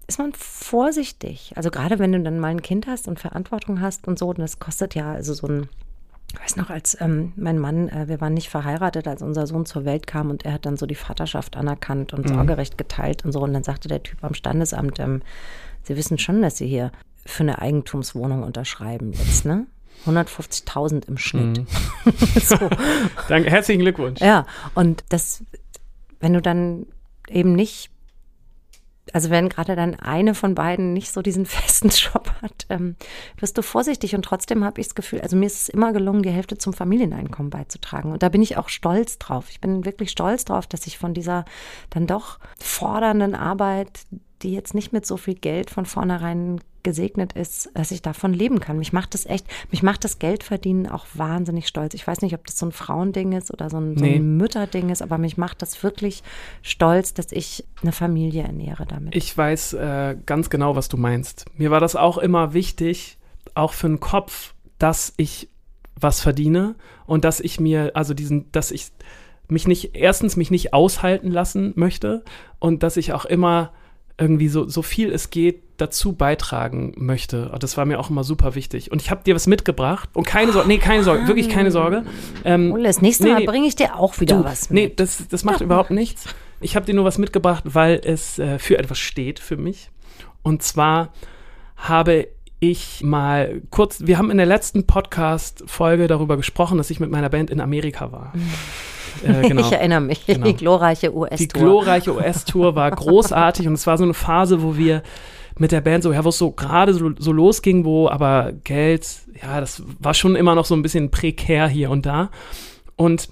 [0.06, 1.52] ist man vorsichtig.
[1.56, 4.38] Also gerade wenn du dann mal ein Kind hast und Verantwortung hast und so, und
[4.38, 5.68] das kostet ja also so ein
[6.34, 9.66] ich weiß noch, als ähm, mein Mann, äh, wir waren nicht verheiratet, als unser Sohn
[9.66, 13.30] zur Welt kam und er hat dann so die Vaterschaft anerkannt und Sorgerecht geteilt und
[13.30, 13.40] so.
[13.40, 15.22] Und dann sagte der Typ am Standesamt, ähm,
[15.84, 16.90] Sie wissen schon, dass Sie hier
[17.24, 19.66] für eine Eigentumswohnung unterschreiben jetzt, ne?
[20.06, 21.66] 150.000 im Schnitt.
[22.42, 22.56] so.
[23.28, 24.20] Danke, herzlichen Glückwunsch.
[24.20, 25.42] Ja, und das,
[26.20, 26.86] wenn du dann
[27.28, 27.90] eben nicht,
[29.12, 32.96] also wenn gerade dann eine von beiden nicht so diesen festen Job hat, ähm,
[33.38, 36.22] wirst du vorsichtig und trotzdem habe ich das Gefühl, also mir ist es immer gelungen,
[36.22, 38.12] die Hälfte zum Familieneinkommen beizutragen.
[38.12, 39.46] Und da bin ich auch stolz drauf.
[39.50, 41.44] Ich bin wirklich stolz drauf, dass ich von dieser
[41.90, 44.00] dann doch fordernden Arbeit,
[44.42, 48.60] die jetzt nicht mit so viel Geld von vornherein gesegnet ist, dass ich davon leben
[48.60, 48.78] kann.
[48.78, 51.94] Mich macht das echt, mich macht das Geldverdienen auch wahnsinnig stolz.
[51.94, 54.16] Ich weiß nicht, ob das so ein Frauending ist oder so ein, so Nee.
[54.16, 56.22] ein Mütterding ist, aber mich macht das wirklich
[56.62, 59.16] stolz, dass ich eine Familie ernähre damit.
[59.16, 61.46] Ich weiß äh, ganz genau, was du meinst.
[61.56, 63.18] Mir war das auch immer wichtig,
[63.54, 65.48] auch für den Kopf, dass ich
[65.98, 66.74] was verdiene
[67.06, 68.88] und dass ich mir, also diesen, dass ich
[69.48, 72.24] mich nicht, erstens mich nicht aushalten lassen möchte
[72.58, 73.72] und dass ich auch immer
[74.18, 77.50] irgendwie so, so viel es geht dazu beitragen möchte.
[77.58, 78.92] Das war mir auch immer super wichtig.
[78.92, 80.08] Und ich habe dir was mitgebracht.
[80.14, 82.04] Und keine Sorge, nee, keine Sorge, wirklich keine Sorge.
[82.44, 83.46] Ähm, Ole, das nächste nee, Mal nee.
[83.46, 85.00] bringe ich dir auch wieder Du, was nee, mit.
[85.00, 86.26] das, das macht überhaupt nichts.
[86.60, 89.90] Ich habe dir nur was mitgebracht, weil es äh, für etwas steht für mich.
[90.42, 91.12] Und zwar
[91.76, 92.28] habe
[92.60, 97.28] ich mal kurz, wir haben in der letzten Podcast-Folge darüber gesprochen, dass ich mit meiner
[97.28, 98.32] Band in Amerika war.
[99.24, 99.60] Äh, genau.
[99.60, 100.44] Ich erinnere mich, Genau.
[100.44, 101.62] die glorreiche Die US-Tour.
[101.62, 105.04] glorreiche US-Tour war großartig und es war so eine Phase, wo wir
[105.58, 109.22] mit der Band so, ja, wo es so gerade so, so losging, wo aber Geld,
[109.40, 112.30] ja, das war schon immer noch so ein bisschen prekär hier und da.
[112.96, 113.28] Und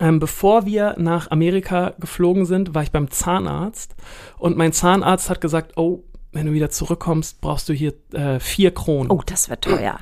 [0.00, 3.94] ähm, bevor wir nach Amerika geflogen sind, war ich beim Zahnarzt
[4.38, 8.72] und mein Zahnarzt hat gesagt, oh, wenn du wieder zurückkommst, brauchst du hier äh, vier
[8.72, 9.10] Kronen.
[9.10, 10.00] Oh, das wird teuer.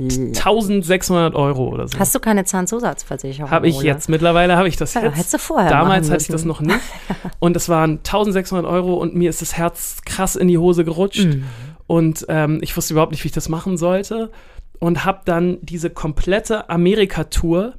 [0.00, 1.98] 1600 Euro oder so.
[1.98, 3.50] Hast du keine Zahnzusatzversicherung?
[3.50, 4.08] Habe ich jetzt.
[4.08, 5.16] Mittlerweile habe ich das Ja, jetzt.
[5.16, 6.78] hättest du vorher Damals hatte ich das noch nicht.
[7.40, 11.24] Und es waren 1600 Euro und mir ist das Herz krass in die Hose gerutscht.
[11.26, 11.44] Mhm.
[11.86, 14.30] Und ähm, ich wusste überhaupt nicht, wie ich das machen sollte.
[14.78, 17.74] Und habe dann diese komplette Amerika-Tour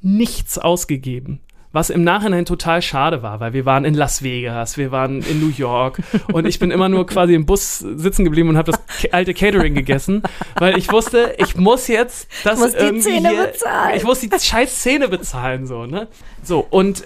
[0.00, 1.40] nichts ausgegeben.
[1.72, 5.40] Was im Nachhinein total schade war, weil wir waren in Las Vegas, wir waren in
[5.40, 6.00] New York
[6.32, 8.80] und ich bin immer nur quasi im Bus sitzen geblieben und habe das
[9.12, 10.22] alte Catering gegessen,
[10.58, 13.96] weil ich wusste, ich muss jetzt das musst die irgendwie Zähne bezahlen.
[13.96, 16.08] Ich muss die scheiß Zähne bezahlen so, ne?
[16.42, 17.04] So und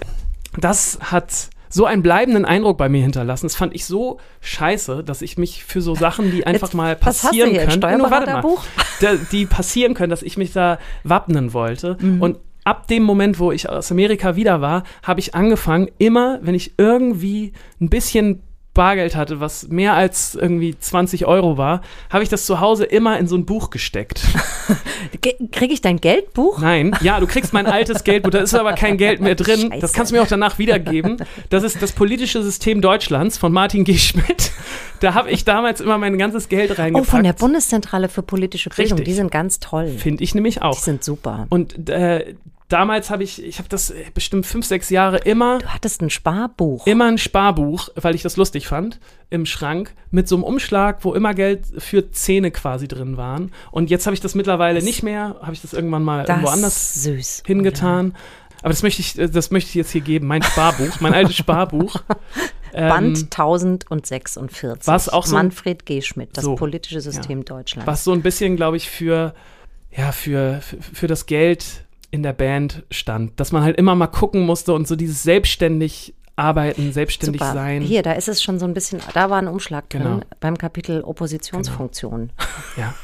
[0.57, 3.45] das hat so einen bleibenden Eindruck bei mir hinterlassen.
[3.45, 6.95] Das fand ich so scheiße, dass ich mich für so Sachen, die einfach Jetzt, mal
[6.95, 11.97] passieren können, Nur warte mal, die passieren können, dass ich mich da wappnen wollte.
[11.99, 12.21] Mhm.
[12.21, 16.53] Und ab dem Moment, wo ich aus Amerika wieder war, habe ich angefangen, immer, wenn
[16.53, 18.41] ich irgendwie ein bisschen
[18.73, 23.17] Bargeld hatte, was mehr als irgendwie 20 Euro war, habe ich das zu Hause immer
[23.17, 24.21] in so ein Buch gesteckt.
[25.51, 26.59] Kriege ich dein Geldbuch?
[26.59, 29.61] Nein, ja, du kriegst mein altes Geldbuch, da ist aber kein Geld mehr drin.
[29.71, 29.79] Scheiße.
[29.81, 31.17] Das kannst du mir auch danach wiedergeben.
[31.49, 33.97] Das ist das politische System Deutschlands von Martin G.
[33.97, 34.51] Schmidt.
[34.99, 37.09] Da habe ich damals immer mein ganzes Geld Oh, reingepackt.
[37.09, 38.97] von der Bundeszentrale für politische Bildung.
[38.97, 39.05] Richtig.
[39.05, 39.87] Die sind ganz toll.
[39.87, 40.75] Finde ich nämlich auch.
[40.75, 41.47] Die sind super.
[41.49, 42.35] Und äh,
[42.69, 46.09] damals habe ich, ich habe das äh, bestimmt fünf, sechs Jahre immer, Du hattest ein
[46.09, 46.85] Sparbuch.
[46.87, 48.99] immer ein Sparbuch, weil ich das lustig fand,
[49.29, 53.51] im Schrank mit so einem Umschlag, wo immer Geld für Zähne quasi drin waren.
[53.71, 56.49] Und jetzt habe ich das mittlerweile nicht mehr, habe ich das irgendwann mal das irgendwo
[56.49, 57.43] anders süß.
[57.45, 58.15] hingetan.
[58.61, 61.35] Aber das möchte ich, äh, das möchte ich jetzt hier geben, mein Sparbuch, mein altes
[61.37, 61.95] Sparbuch.
[62.73, 64.87] Ähm, Band 1046.
[64.87, 66.01] was auch so Manfred G.
[66.01, 67.87] Schmidt, das So, politische System Deutschlands.
[67.87, 69.33] was so ein bisschen, glaube ich, für,
[69.95, 73.39] ja, für, für, für das Geld in der Band stand.
[73.39, 77.53] Dass man halt immer mal gucken musste und so dieses selbstständig arbeiten, selbstständig Super.
[77.53, 77.81] sein.
[77.81, 80.19] Hier, da ist es schon so ein bisschen, da war ein Umschlag drin Genau.
[80.39, 82.31] beim Kapitel Oppositionsfunktion.
[82.77, 82.93] Ja.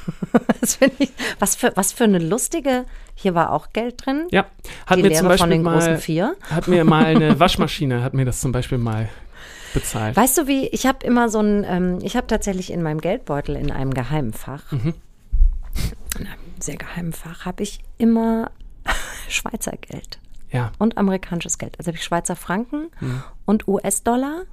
[0.62, 2.86] Das finde ich, was für, was für eine lustige,
[3.16, 4.28] hier war auch Geld drin.
[4.32, 4.46] ja.
[4.88, 6.36] Hat Die mir Lehre zum Beispiel von den großen mal, vier.
[6.50, 9.10] hat mir mal eine Waschmaschine, hat mir das zum Beispiel mal
[9.74, 10.16] bezahlt.
[10.16, 13.56] Weißt du wie, ich habe immer so ein, ähm, ich habe tatsächlich in meinem Geldbeutel
[13.56, 14.94] in einem geheimen Fach, Mhm.
[16.20, 18.52] in einem sehr geheimen Fach, habe ich immer
[19.30, 20.20] Schweizer Geld
[20.52, 20.72] Ja.
[20.80, 21.78] und amerikanisches Geld.
[21.80, 23.24] Also habe ich Schweizer Franken Mhm.
[23.46, 24.44] und US-Dollar.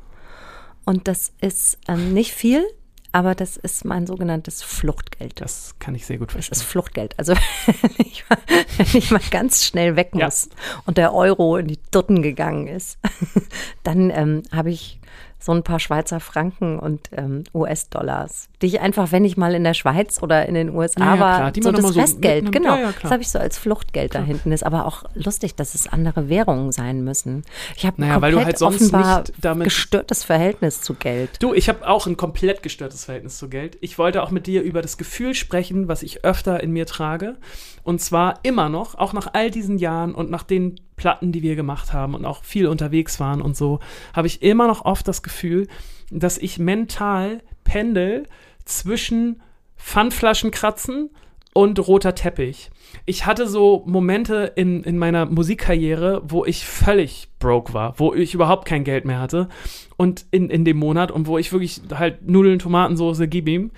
[0.85, 2.65] Und das ist ähm, nicht viel,
[3.13, 5.41] aber das ist mein sogenanntes Fluchtgeld.
[5.41, 6.51] Das kann ich sehr gut verstehen.
[6.53, 7.19] Das ist Fluchtgeld.
[7.19, 7.35] Also
[7.67, 8.39] wenn ich mal,
[8.77, 10.25] wenn ich mal ganz schnell weg Ja.
[10.27, 10.49] muss
[10.87, 12.99] und der Euro in die Dutten gegangen ist,
[13.83, 15.01] dann ähm, habe ich
[15.41, 19.65] so ein paar Schweizer Franken und ähm, US-Dollars, die ich einfach, wenn ich mal in
[19.65, 22.19] der Schweiz oder in den USA Ja, ja, war, klar, die so das mal so
[22.21, 22.99] genau, Ja, ja, klar.
[23.03, 24.53] das habe ich so als Fluchtgeld da hinten.
[24.53, 27.45] Ist aber auch lustig, dass es andere Währungen sein müssen.
[27.77, 31.31] Ich habe Naja, weil du komplett halt sonst offenbar nicht damit- gestörtes Verhältnis zu Geld.
[31.43, 33.79] Du, ich habe auch ein komplett gestörtes Verhältnis zu Geld.
[33.81, 37.37] Ich wollte auch mit dir über das Gefühl sprechen, was ich öfter in mir trage.
[37.83, 41.57] Und zwar immer noch, auch nach all diesen Jahren und nach den Platten, die wir
[41.57, 43.81] gemacht haben und auch viel unterwegs waren und so,
[44.13, 45.67] habe ich immer noch oft das Gefühl,
[46.11, 48.27] dass ich mental pendel
[48.67, 49.41] zwischen
[49.79, 51.09] Pfandflaschen kratzen
[51.55, 52.71] und roter Teppich.
[53.07, 58.35] Ich hatte so Momente in, in meiner Musikkarriere, wo ich völlig broke war, wo ich
[58.35, 59.49] überhaupt kein Geld mehr hatte
[59.97, 63.71] und in, in dem Monat und wo ich wirklich halt Nudeln, Tomatensoße, gib ihm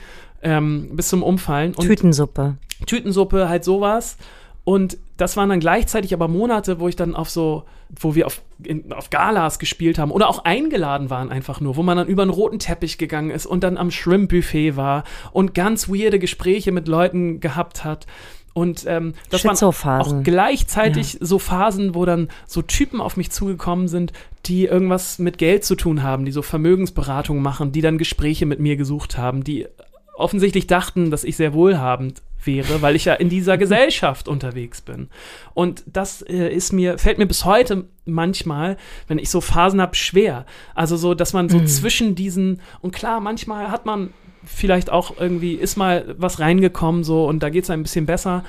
[0.43, 2.57] ähm, bis zum Umfallen und Tütensuppe.
[2.85, 4.17] Tütensuppe, halt sowas.
[4.65, 7.65] Und das waren dann gleichzeitig aber Monate, wo ich dann auf so,
[8.01, 11.83] wo wir auf, in, auf Galas gespielt haben oder auch eingeladen waren einfach nur, wo
[11.83, 15.89] man dann über einen roten Teppich gegangen ist und dann am Shrimp-Buffet war und ganz
[15.89, 18.07] weirde Gespräche mit Leuten gehabt hat.
[18.55, 19.57] Und ähm, das waren
[20.01, 24.13] auch gleichzeitig so Phasen, wo dann so Typen auf mich zugekommen sind,
[24.45, 28.61] die irgendwas mit Geld zu tun haben, die so Vermögensberatungen machen, die dann Gespräche mit
[28.61, 29.69] mir gesucht haben, die
[30.15, 35.09] offensichtlich dachten, dass ich sehr wohlhabend wäre, weil ich ja in dieser Gesellschaft unterwegs bin.
[35.55, 38.77] Und das äh, ist mir, fällt mir bis heute manchmal,
[39.09, 40.47] wenn ich so Phasen habe, schwer.
[40.75, 44.13] Also so, dass man so zwischen diesen, und klar, manchmal hat man
[44.45, 48.45] vielleicht auch irgendwie, ist mal was reingekommen so und da geht es ein bisschen besser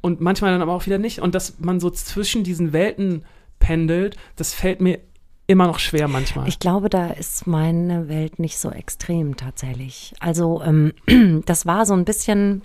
[0.00, 1.20] und manchmal dann aber auch wieder nicht.
[1.20, 3.24] Und dass man so zwischen diesen Welten
[3.58, 5.00] pendelt, das fällt mir
[5.46, 6.46] immer noch schwer manchmal.
[6.46, 10.14] Ich glaube, da ist meine Welt nicht so extrem tatsächlich.
[10.20, 10.92] Also ähm,
[11.46, 12.62] das war so ein bisschen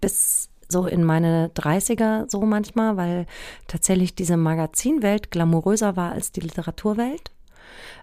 [0.00, 3.26] bis so in meine 30er so manchmal, weil
[3.68, 7.30] tatsächlich diese Magazinwelt glamouröser war als die Literaturwelt.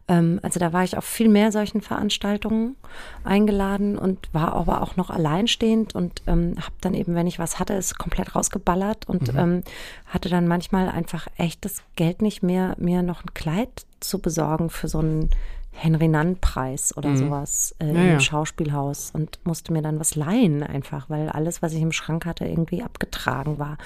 [0.08, 2.76] Ähm, also da war ich auf viel mehr solchen Veranstaltungen
[3.24, 7.60] eingeladen und war aber auch noch alleinstehend und ähm, habe dann eben, wenn ich was
[7.60, 9.64] hatte, es komplett rausgeballert und ähm,
[10.08, 14.88] hatte dann manchmal einfach echtes Geld nicht mehr, mir noch ein Kleid zu besorgen für
[14.88, 15.30] so einen
[15.74, 18.20] Henry-Nann-Preis oder sowas äh, Ja, im ja.
[18.20, 22.46] Schauspielhaus und musste mir dann was leihen einfach, weil alles, was ich im Schrank hatte,
[22.46, 23.78] irgendwie abgetragen war.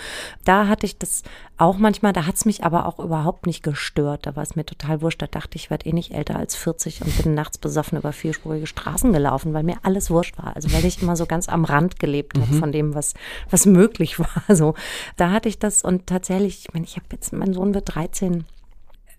[0.43, 1.23] Da hatte ich das
[1.57, 4.25] auch manchmal, da hat es mich aber auch überhaupt nicht gestört.
[4.25, 5.21] Da war es mir total wurscht.
[5.21, 8.13] Da dachte ich, ich werde eh nicht älter als 40 und bin nachts besoffen über
[8.13, 10.55] vierspurige Straßen gelaufen, weil mir alles wurscht war.
[10.55, 13.15] Also weil ich immer so ganz am Rand gelebt habe von dem, was,
[13.49, 14.55] was möglich war.
[14.55, 14.75] So,
[15.17, 18.45] da hatte ich das und tatsächlich, ich meine, ich habe jetzt, mein Sohn wird 13.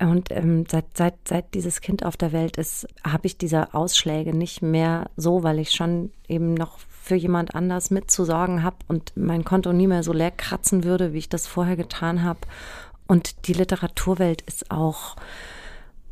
[0.00, 4.36] Und ähm, seit, seit, seit dieses Kind auf der Welt ist, habe ich diese Ausschläge
[4.36, 9.44] nicht mehr so, weil ich schon eben noch für jemand anders mitzusorgen habe und mein
[9.44, 12.40] Konto nie mehr so leer kratzen würde, wie ich das vorher getan habe.
[13.06, 15.16] Und die Literaturwelt ist auch,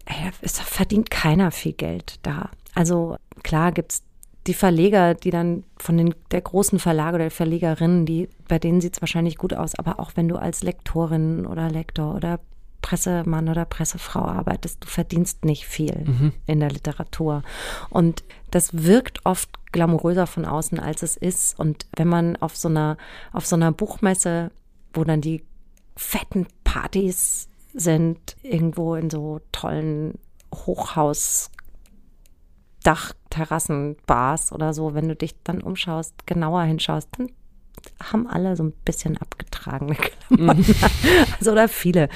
[0.07, 2.51] ey, es verdient keiner viel Geld da.
[2.75, 4.03] Also klar gibt's
[4.46, 9.03] die Verleger, die dann von den der großen Verlage oder Verlegerinnen, die bei denen sieht's
[9.03, 12.40] wahrscheinlich gut aus, aber auch wenn du als Lektorin oder Lektor oder
[12.83, 16.05] Pressemann oder Pressefrau arbeitest, du verdienst nicht viel
[16.47, 17.43] in der Literatur.
[17.91, 21.59] Und das wirkt oft glamouröser von außen, als es ist.
[21.59, 22.97] Und wenn man auf so einer,
[23.33, 24.51] auf so einer Buchmesse,
[24.95, 25.45] wo dann die
[25.97, 30.19] fetten Partys sind, irgendwo in so tollen
[30.55, 31.51] Hochhaus
[32.83, 37.31] Dachterrassenbars oder so, wenn du dich dann umschaust, genauer hinschaust, dann
[38.01, 40.75] haben alle so ein bisschen abgetragene Klamotten.
[41.39, 42.09] also oder viele.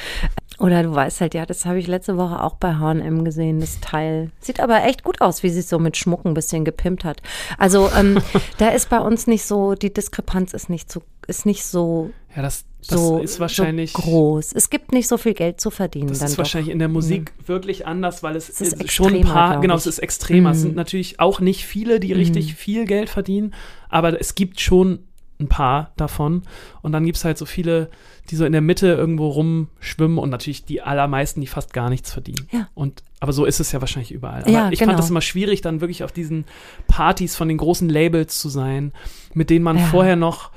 [0.61, 3.81] Oder du weißt halt, ja, das habe ich letzte Woche auch bei H&M gesehen, das
[3.81, 4.31] Teil.
[4.41, 7.23] Sieht aber echt gut aus, wie sie es so mit Schmuck ein bisschen gepimpt hat.
[7.59, 8.21] Also ähm,
[8.59, 12.43] da ist bei uns nicht so, die Diskrepanz ist nicht so, ist nicht so, ja,
[12.43, 13.93] das, das so, ist wahrscheinlich.
[13.93, 14.53] so groß.
[14.53, 16.09] Es gibt nicht so viel Geld zu verdienen.
[16.09, 16.39] Das dann ist doch.
[16.39, 19.75] wahrscheinlich in der Musik wirklich anders, weil es, Es ist äh, schon ein paar, genau,
[19.77, 20.51] es ist extremer.
[20.51, 20.63] Es Mhm.
[20.63, 23.55] sind natürlich auch nicht viele, die richtig viel Geld verdienen,
[23.89, 25.01] aber es gibt schon
[25.41, 26.43] ein paar davon.
[26.83, 27.91] Und dann gibt es halt so viele,
[28.31, 32.13] die so in der Mitte irgendwo rumschwimmen und natürlich die allermeisten, die fast gar nichts
[32.13, 32.47] verdienen.
[32.53, 32.69] Ja.
[32.75, 34.43] Und, aber so ist es ja wahrscheinlich überall.
[34.43, 34.91] Aber Ja, ich genau.
[34.91, 36.45] fand das immer schwierig, dann wirklich auf diesen
[36.87, 38.93] Partys von den großen Labels zu sein,
[39.35, 39.85] mit denen man Ja.
[39.87, 40.51] vorher noch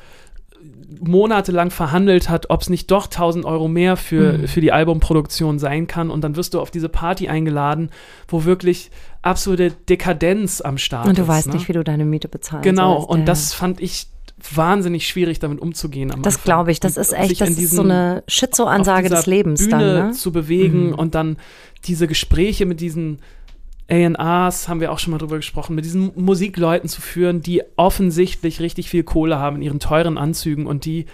[1.02, 4.48] monatelang verhandelt hat, ob es nicht doch 1000 Euro mehr für, Mhm.
[4.48, 6.10] für die Albumproduktion sein kann.
[6.10, 7.90] Und dann wirst du auf diese Party eingeladen,
[8.28, 8.92] wo wirklich
[9.22, 11.28] absolute Dekadenz am Start Und du ist.
[11.28, 11.56] weißt ne?
[11.56, 12.64] nicht, wie du deine Miete bezahlst.
[12.64, 13.10] Genau, sollst.
[13.10, 13.26] und Ja.
[13.26, 14.08] das fand ich
[14.54, 16.14] wahnsinnig schwierig, damit umzugehen.
[16.22, 16.80] Das glaube ich.
[16.80, 20.12] Das ist echt, das ist diesen- so eine Schizo-Ansage des Lebens Bühne dann, ne?
[20.14, 20.94] zu bewegen Mhm.
[20.96, 21.38] und dann
[21.86, 23.20] diese Gespräche mit diesen
[23.90, 28.60] A&Rs haben wir auch schon mal drüber gesprochen, mit diesen Musikleuten zu führen, die offensichtlich
[28.62, 31.06] richtig viel Kohle haben in ihren teuren Anzügen und die,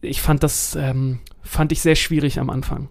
[0.00, 2.88] ich fand das, ähm, fand ich sehr schwierig am Anfang.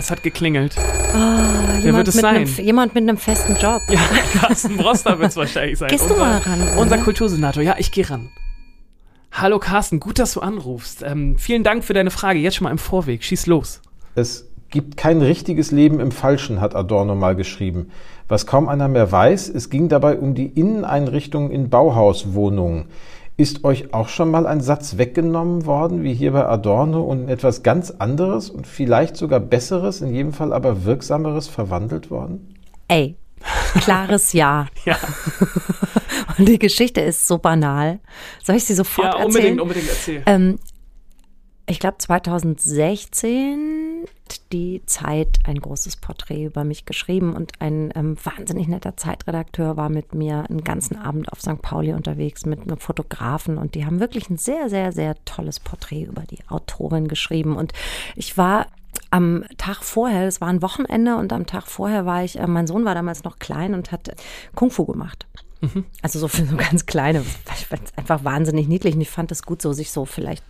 [0.00, 0.76] Es hat geklingelt.
[0.78, 2.36] Oh, Wer jemand, wird es mit sein?
[2.36, 3.82] einem, jemand mit einem festen Job.
[3.90, 4.00] Ja,
[4.40, 5.90] Carsten Broster wird es wahrscheinlich sein.
[5.90, 6.78] Gehst du unser, mal ran, oder?
[6.78, 7.62] Unser Kultursenator.
[7.62, 8.30] Ja, ich gehe ran.
[9.30, 11.02] Hallo Carsten, gut, dass du anrufst.
[11.02, 12.38] Ähm, vielen Dank für deine Frage.
[12.38, 13.22] Jetzt schon mal im Vorweg.
[13.22, 13.82] Schieß los.
[14.14, 17.90] Es gibt kein richtiges Leben im Falschen, hat Adorno mal geschrieben.
[18.26, 22.86] Was kaum einer mehr weiß, es ging dabei um die Inneneinrichtung in Bauhauswohnungen.
[23.40, 27.30] Ist euch auch schon mal ein Satz weggenommen worden, wie hier bei Adorno, und in
[27.30, 32.54] etwas ganz anderes und vielleicht sogar Besseres, in jedem Fall aber Wirksameres verwandelt worden?
[32.88, 33.16] Ey,
[33.80, 34.66] klares Ja.
[34.84, 34.98] Ja,
[36.36, 38.00] Und die Geschichte ist so banal.
[38.42, 39.28] Soll ich sie sofort ja erzählen?
[39.28, 40.22] unbedingt, unbedingt erzähl.
[40.26, 40.58] Ähm,
[41.66, 43.89] ich glaube 2016 hat
[44.52, 49.88] die Zeit ein großes Porträt über mich geschrieben und ein ähm, wahnsinnig netter Zeitredakteur war
[49.88, 51.62] mit mir einen ganzen Abend auf St.
[51.62, 56.04] Pauli unterwegs mit einem Fotografen und die haben wirklich ein sehr, sehr, sehr tolles Porträt
[56.04, 57.72] über die Autorin geschrieben und
[58.16, 58.66] ich war
[59.10, 62.66] am Tag vorher, das war ein Wochenende und am Tag vorher war ich, äh, mein
[62.66, 64.10] Sohn war damals noch klein und hat
[64.54, 65.26] Kung Fu gemacht.
[66.02, 67.20] Also so für so ganz kleine,
[67.54, 70.42] ich fand es einfach wahnsinnig niedlich und ich fand es gut, so sich so vielleicht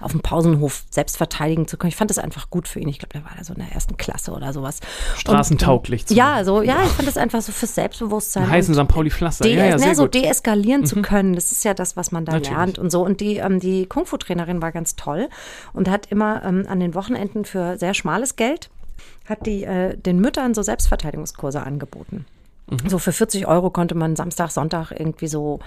[0.00, 1.88] auf dem Pausenhof selbst verteidigen zu können.
[1.88, 2.88] Ich fand das einfach gut für ihn.
[2.88, 4.80] Ich glaube, der war da so in der ersten Klasse oder sowas.
[5.16, 6.02] Straßentauglich.
[6.02, 8.48] Und, zu ja, so, ja, ich fand das einfach so fürs Selbstbewusstsein.
[8.48, 8.88] Heißen St.
[8.88, 9.46] Pauli Pflaster.
[9.46, 10.14] Ja, ja, ne, so gut.
[10.14, 11.34] deeskalieren zu können.
[11.34, 12.56] Das ist ja das, was man da Natürlich.
[12.56, 13.04] lernt und so.
[13.04, 15.28] Und die, ähm, die Kung-Fu-Trainerin war ganz toll
[15.72, 18.70] und hat immer ähm, an den Wochenenden für sehr schmales Geld
[19.26, 22.26] hat die äh, den Müttern so Selbstverteidigungskurse angeboten.
[22.70, 22.88] Mhm.
[22.88, 25.60] So für 40 Euro konnte man Samstag, Sonntag irgendwie so,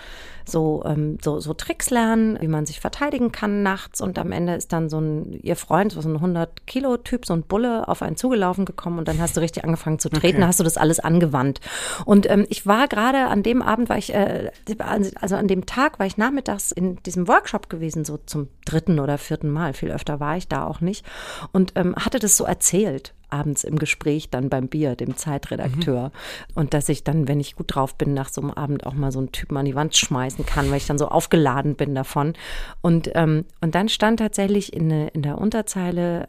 [0.45, 4.01] so, ähm, so, so Tricks lernen, wie man sich verteidigen kann nachts.
[4.01, 7.87] Und am Ende ist dann so ein, ihr Freund, so ein 100-Kilo-Typ, so ein Bulle,
[7.87, 10.47] auf einen zugelaufen gekommen und dann hast du richtig angefangen zu treten, Okay.
[10.47, 11.59] hast du das alles angewandt.
[12.05, 14.51] Und ähm, ich war gerade an dem Abend, war ich, äh,
[15.19, 19.17] also an dem Tag war ich nachmittags in diesem Workshop gewesen, so zum dritten oder
[19.17, 19.73] vierten Mal.
[19.73, 21.05] Viel öfter war ich da auch nicht.
[21.51, 26.11] Und ähm, hatte das so erzählt abends im Gespräch dann beim Bier, dem Zeitredakteur.
[26.55, 29.11] Und dass ich dann, wenn ich gut drauf bin, nach so einem Abend auch mal
[29.11, 32.33] so einen Typen an die Wand schmeißen kann, weil ich dann so aufgeladen bin davon.
[32.81, 36.27] Und, ähm, und dann stand tatsächlich in, der- in der Unterzeile,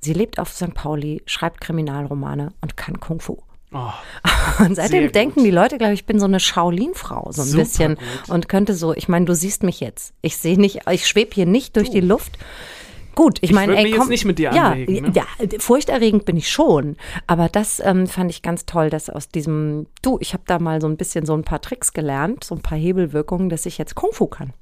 [0.00, 0.74] sie lebt auf St.
[0.74, 3.38] Pauli, schreibt Kriminalromane und kann Kung Fu.
[3.72, 3.92] Oh,
[4.64, 7.62] Und seitdem denken die Leute, glaube ich, ich bin so eine Shaolin-Frau, so ein Super
[7.62, 7.94] bisschen.
[7.94, 8.28] gut.
[8.28, 10.12] Und könnte so, ich meine, du siehst mich jetzt.
[10.22, 12.36] Ich sehe nicht, ich schwebe hier nicht durch die Luft.
[13.14, 15.12] Gut, ich Ich meine, ey, mich jetzt nicht mit dir ja, anlegen, ne?
[15.14, 15.24] ja,
[15.58, 16.96] furchterregend bin ich schon.
[17.26, 20.80] Aber das ähm, fand ich ganz toll, dass aus diesem, du, ich habe da mal
[20.80, 23.94] so ein bisschen so ein paar Tricks gelernt, so ein paar Hebelwirkungen, dass ich jetzt
[23.94, 24.52] Kung Fu kann.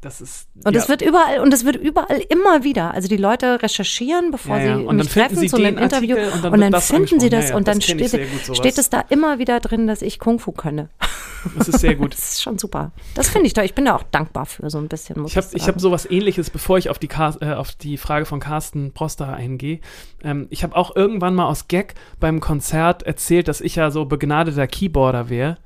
[0.00, 0.48] Das ist.
[0.64, 0.80] Und ja.
[0.80, 2.92] es wird überall, und es wird überall immer wieder.
[2.92, 4.76] Also die Leute recherchieren, bevor Ja, ja.
[4.76, 6.16] sie Und dann mich treffen zu einem Interview.
[6.16, 9.04] Und dann und dann finden sie das und dann das ich steht, steht es da
[9.08, 10.88] immer wieder drin, dass ich Kung Fu könne.
[11.56, 12.06] Das ist sehr gut.
[12.16, 12.92] Das ist schon super.
[13.14, 13.64] Das finde ich toll.
[13.64, 15.24] Ich bin da auch dankbar für so ein bisschen.
[15.26, 18.26] Ich habe ich hab sowas ähnliches, bevor ich auf die, Car äh, auf die Frage
[18.26, 19.80] von Carsten Proster eingehe.
[20.24, 24.06] Ähm, ich habe auch irgendwann mal aus Gag beim Konzert erzählt, dass ich ja so
[24.06, 25.58] begnadeter Keyboarder wäre.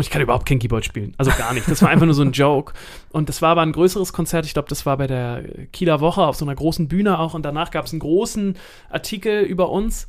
[0.00, 1.12] Und ich kann überhaupt kein Keyboard spielen.
[1.18, 1.70] Also gar nicht.
[1.70, 2.72] Das war einfach nur so ein Joke.
[3.10, 4.46] Und das war aber ein größeres Konzert.
[4.46, 7.34] Ich glaube, das war bei der Kieler Woche auf so einer großen Bühne auch.
[7.34, 8.56] Und danach gab es einen großen
[8.88, 10.06] Artikel über uns.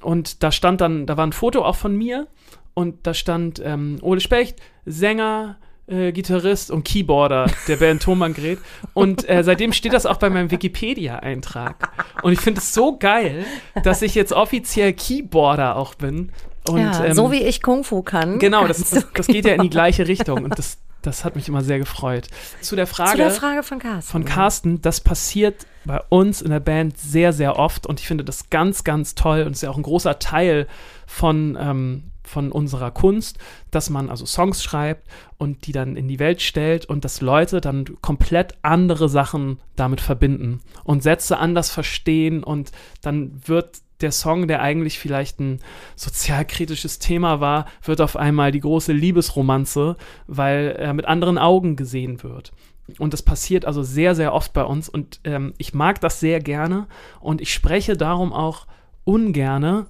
[0.00, 2.28] Und da stand dann, da war ein Foto auch von mir.
[2.74, 5.56] Und da stand ähm, Ole Specht, Sänger,
[5.88, 8.60] äh, Gitarrist und Keyboarder der Band Thomann Gret.
[8.94, 11.90] Und äh, seitdem steht das auch bei meinem Wikipedia-Eintrag.
[12.22, 13.44] Und ich finde es so geil,
[13.82, 16.30] dass ich jetzt offiziell Keyboarder auch bin.
[16.68, 18.38] Und, ja, ähm, so wie ich Kung Fu kann.
[18.38, 20.44] Genau, das, das, das geht ja in die gleiche Richtung.
[20.44, 22.28] Und das, das hat mich immer sehr gefreut.
[22.60, 24.12] Zu der Frage, Zu der Frage von Carsten.
[24.12, 28.24] von Carsten, das passiert bei uns in der Band sehr, sehr oft und ich finde
[28.24, 30.68] das ganz, ganz toll und ist ja auch ein großer Teil
[31.06, 33.38] von, ähm, von unserer Kunst,
[33.72, 37.60] dass man also Songs schreibt und die dann in die Welt stellt und dass Leute
[37.60, 42.70] dann komplett andere Sachen damit verbinden und Sätze anders verstehen und
[43.02, 45.60] dann wird der Song, der eigentlich vielleicht ein
[45.96, 52.22] sozialkritisches Thema war, wird auf einmal die große Liebesromanze, weil er mit anderen Augen gesehen
[52.22, 52.52] wird.
[52.98, 56.40] Und das passiert also sehr, sehr oft bei uns und ähm, ich mag das sehr
[56.40, 56.86] gerne
[57.20, 58.66] und ich spreche darum auch
[59.04, 59.86] ungerne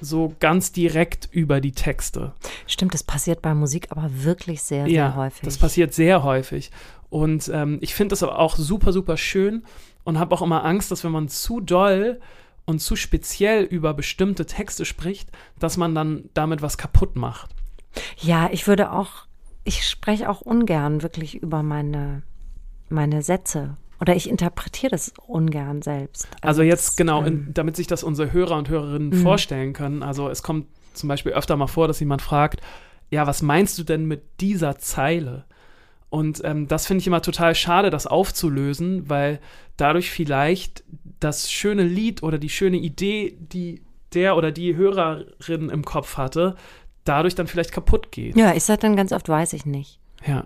[0.00, 2.32] so ganz direkt über die Texte.
[2.66, 5.42] Stimmt, das passiert bei Musik aber wirklich sehr, sehr ja, häufig.
[5.42, 6.70] das passiert sehr häufig.
[7.08, 9.62] Und ähm, ich finde das aber auch super, super schön
[10.02, 12.20] und habe auch immer Angst, dass wenn man zu doll
[12.66, 17.50] und zu speziell über bestimmte Texte spricht, dass man dann damit was kaputt macht.
[18.18, 19.26] Ja, ich würde auch,
[19.64, 22.22] ich spreche auch ungern wirklich über meine,
[22.88, 26.26] meine Sätze Oder ich interpretiere das ungern selbst.
[26.40, 29.22] Also jetzt das, genau, ähm, in, damit sich das unsere Hörer und Hörerinnen Mhm.
[29.22, 30.02] vorstellen können.
[30.02, 32.60] Also es kommt zum Beispiel öfter mal vor, dass jemand fragt,
[33.10, 35.44] ja, was meinst du denn mit dieser Zeile?
[36.14, 39.40] Und ähm, das finde ich immer total schade, das aufzulösen, weil
[39.76, 40.84] dadurch vielleicht
[41.18, 46.54] das schöne Lied oder die schöne Idee, die der oder die Hörerin im Kopf hatte,
[47.02, 48.36] dadurch dann vielleicht kaputt geht.
[48.36, 49.98] Ja, ich sage dann ganz oft, weiß ich nicht.
[50.24, 50.44] Ja.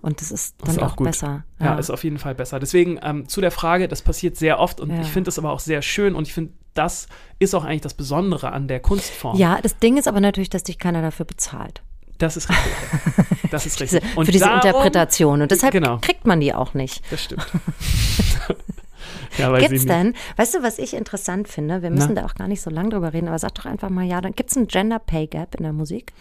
[0.00, 1.44] Und das ist dann ist auch auch, besser.
[1.60, 2.58] Ja, ist auf jeden Fall besser.
[2.58, 5.02] Deswegen ähm, zu der Frage, das passiert sehr oft und Ja.
[5.02, 7.08] ich finde es aber auch sehr schön und ich finde, das
[7.40, 9.36] ist auch eigentlich das Besondere an der Kunstform.
[9.36, 11.82] ja, das Ding ist aber natürlich, dass dich keiner dafür bezahlt.
[12.18, 12.72] Das ist richtig.
[13.50, 14.02] Das ist richtig.
[14.14, 15.40] Und für diese darum- Interpretation.
[15.40, 15.96] Und deshalb Genau.
[16.02, 17.00] kriegt man die auch nicht.
[17.10, 17.46] Das stimmt.
[19.38, 19.88] ja, Gibt's nicht.
[19.88, 21.80] denn, weißt du, was ich interessant finde?
[21.82, 22.20] Wir müssen Na?
[22.22, 24.32] da auch gar nicht so lange drüber reden, aber sag doch einfach mal ja, dann
[24.34, 26.12] gibt's ein Gender Pay Gap in der Musik?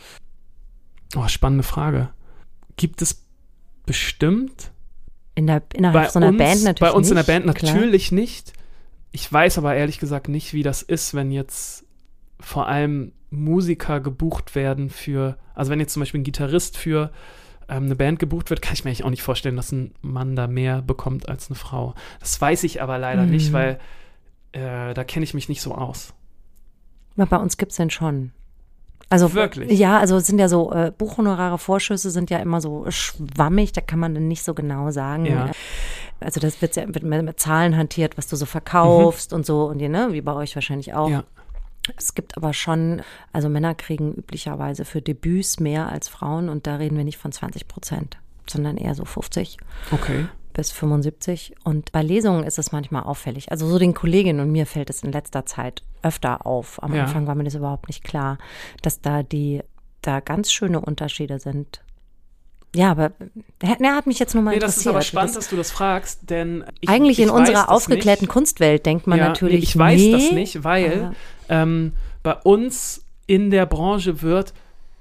[1.17, 2.09] Oh, spannende Frage.
[2.77, 3.25] Gibt es
[3.85, 4.71] bestimmt
[5.35, 7.57] In der, innerhalb bei so einer uns, Band natürlich bei uns in der nicht, Band
[7.57, 7.73] klar.
[7.73, 8.53] natürlich nicht.
[9.11, 11.83] Ich weiß aber ehrlich gesagt nicht, wie das ist, wenn jetzt
[12.39, 17.11] vor allem Musiker gebucht werden für, also wenn jetzt zum Beispiel ein Gitarrist für
[17.69, 20.35] ähm, eine Band gebucht wird, kann ich mir eigentlich auch nicht vorstellen, dass ein Mann
[20.35, 21.93] da mehr bekommt als eine Frau.
[22.19, 23.31] Das weiß ich aber leider Mhm.
[23.31, 23.79] nicht, weil
[24.53, 26.13] äh, da kenne ich mich nicht so aus.
[27.17, 28.31] Aber bei uns gibt's den schon.
[29.09, 29.77] Also Wirklich?
[29.79, 33.79] Ja, also es sind ja so äh, Buchhonorare, Vorschüsse sind ja immer so schwammig, da
[33.81, 35.25] kann man dann nicht so genau sagen.
[35.25, 35.51] Ja.
[36.19, 39.77] Also das wird ja mit, mit Zahlen hantiert, was du so verkaufst und so und
[39.77, 41.07] ne, wie bei euch wahrscheinlich auch.
[41.07, 41.13] Mhm.
[41.13, 41.23] Ja.
[41.95, 46.75] Es gibt aber schon, also Männer kriegen üblicherweise für Debüts mehr als Frauen und da
[46.75, 48.17] reden wir nicht von 20 Prozent,
[48.49, 49.57] sondern eher so 50
[49.91, 50.25] Okay.
[50.53, 51.55] bis 75.
[51.63, 53.51] Und bei Lesungen ist es manchmal auffällig.
[53.51, 56.81] Also so den Kolleginnen und mir fällt es in letzter Zeit öfter auf.
[56.83, 57.03] Am Ja.
[57.03, 58.37] Anfang war mir das überhaupt nicht klar,
[58.81, 59.61] dass da die,
[60.01, 61.81] da ganz schöne Unterschiede sind.
[62.75, 63.11] Ja, aber
[63.59, 64.85] er hat mich jetzt nur mal Nee, das interessiert.
[64.91, 67.67] ist aber spannend, Das- dass du das fragst, denn ich, eigentlich ich in unserer das
[67.69, 68.31] aufgeklärten nicht.
[68.31, 69.55] Kunstwelt denkt man Ja, natürlich.
[69.59, 71.11] Nee, ich weiß nee, das nicht, weil
[71.49, 71.93] ähm,
[72.23, 74.53] bei uns in der Branche wird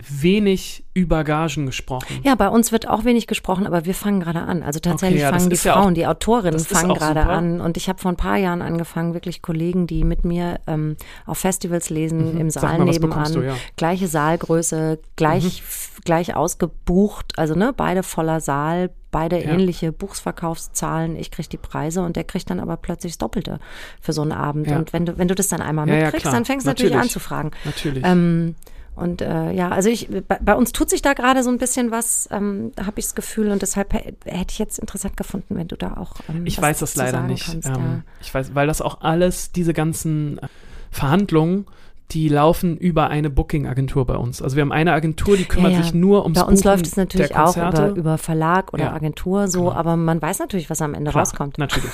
[0.08, 2.20] wenig über Gagen gesprochen.
[2.22, 4.62] Ja, bei uns wird auch wenig gesprochen, aber wir fangen gerade an.
[4.62, 7.32] Also tatsächlich Okay, ja, fangen die ist ja Frauen, auch- die Autorinnen fangen gerade super.
[7.32, 7.60] an.
[7.60, 11.38] Und ich habe vor ein paar Jahren angefangen, wirklich Kollegen, die mit mir ähm, auf
[11.38, 12.40] Festivals lesen, Mhm.
[12.40, 13.54] im Saal mal, nebenan, du, ja.
[13.54, 13.58] Mhm.
[13.76, 21.16] gleiche Saalgröße, gleich, f- gleich ausgebucht, also ne, beide voller Saal, beide ähnliche Buchsverkaufszahlen.
[21.16, 23.60] Ich kriege die Preise und der kriegt dann aber plötzlich das Doppelte
[24.00, 24.68] für so einen Abend.
[24.70, 27.10] Und wenn du, wenn du das dann einmal mitkriegst, dann fängst du natürlich, Natürlich.
[27.10, 27.50] an zu fragen.
[27.64, 28.04] Natürlich.
[28.04, 28.54] Ähm,
[28.96, 31.90] und äh, ja, also ich, bei, bei uns tut sich da gerade so ein bisschen
[31.90, 35.68] was, ähm, habe ich das Gefühl und deshalb hä- hätte ich jetzt interessant gefunden, wenn
[35.68, 36.14] du da auch.
[36.28, 37.44] Ähm, ich weiß das leider nicht.
[37.46, 38.00] Kannst, ähm, ja.
[38.20, 40.48] Ich weiß, weil das auch alles, diese ganzen äh,
[40.90, 41.66] Verhandlungen,
[42.12, 44.40] die laufen über eine Booking-Agentur bei uns.
[44.40, 45.84] Also wir haben eine Agentur, die kümmert Ja, ja.
[45.84, 48.92] sich nur ums Bei uns Buchen läuft es natürlich auch über, über Verlag oder Ja,
[48.92, 49.72] Agentur so, genau.
[49.72, 51.58] aber man weiß natürlich, was am Ende Klar, rauskommt.
[51.58, 51.90] Natürlich,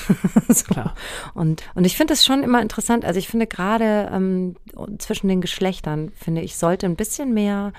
[0.49, 0.65] so.
[0.67, 0.95] klar.
[1.33, 3.07] Und, und ich finde es schon immer interessant.
[3.07, 4.57] Also ich finde gerade ähm,
[4.99, 7.73] zwischen den Geschlechtern, finde ich, sollte ein bisschen mehr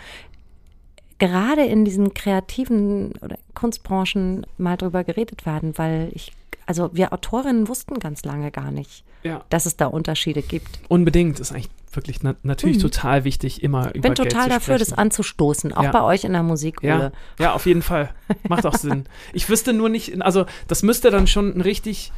[1.19, 6.33] gerade in diesen kreativen oder Kunstbranchen mal drüber geredet werden, weil ich,
[6.65, 9.43] also wir Autorinnen wussten ganz lange gar nicht, Ja.
[9.49, 10.79] dass es da Unterschiede gibt.
[10.89, 14.77] Unbedingt ist eigentlich wirklich na natürlich total wichtig, immer Ich über bin Geld total dafür,
[14.77, 15.91] das anzustoßen, auch Ja.
[15.91, 18.09] bei euch in der Musik, Ja, ja, auf jeden Fall.
[18.47, 19.05] Macht auch Sinn.
[19.33, 22.11] Ich wüsste nur nicht, also das müsste dann schon ein richtig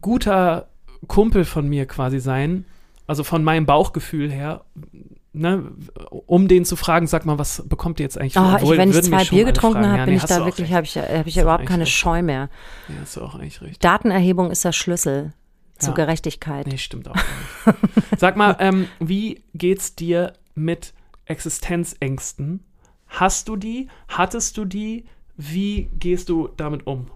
[0.00, 0.68] guter
[1.06, 2.64] Kumpel von mir quasi sein,
[3.06, 4.64] also von meinem Bauchgefühl her,
[5.32, 5.64] ne,
[6.26, 8.36] um den zu fragen, sag mal, was bekommt ihr jetzt eigentlich?
[8.38, 10.84] Oh, ich, wenn ich zwei Bier getrunken habe, Ja, bin nee, ich da wirklich, habe
[10.84, 11.92] ich, hab ich du überhaupt keine recht.
[11.92, 12.48] Scheu mehr.
[12.88, 13.82] Ja, hast du auch eigentlich recht.
[13.84, 15.32] Datenerhebung ist der Schlüssel
[15.80, 16.04] zur Ja.
[16.04, 16.66] Gerechtigkeit.
[16.66, 17.14] Nee, stimmt auch.
[17.14, 17.76] nicht.
[18.18, 20.92] Sag mal, ähm, wie geht's dir mit
[21.26, 22.60] Existenzängsten?
[23.08, 23.88] Hast du die?
[24.08, 25.04] Hattest du die?
[25.36, 27.10] Wie gehst du damit um?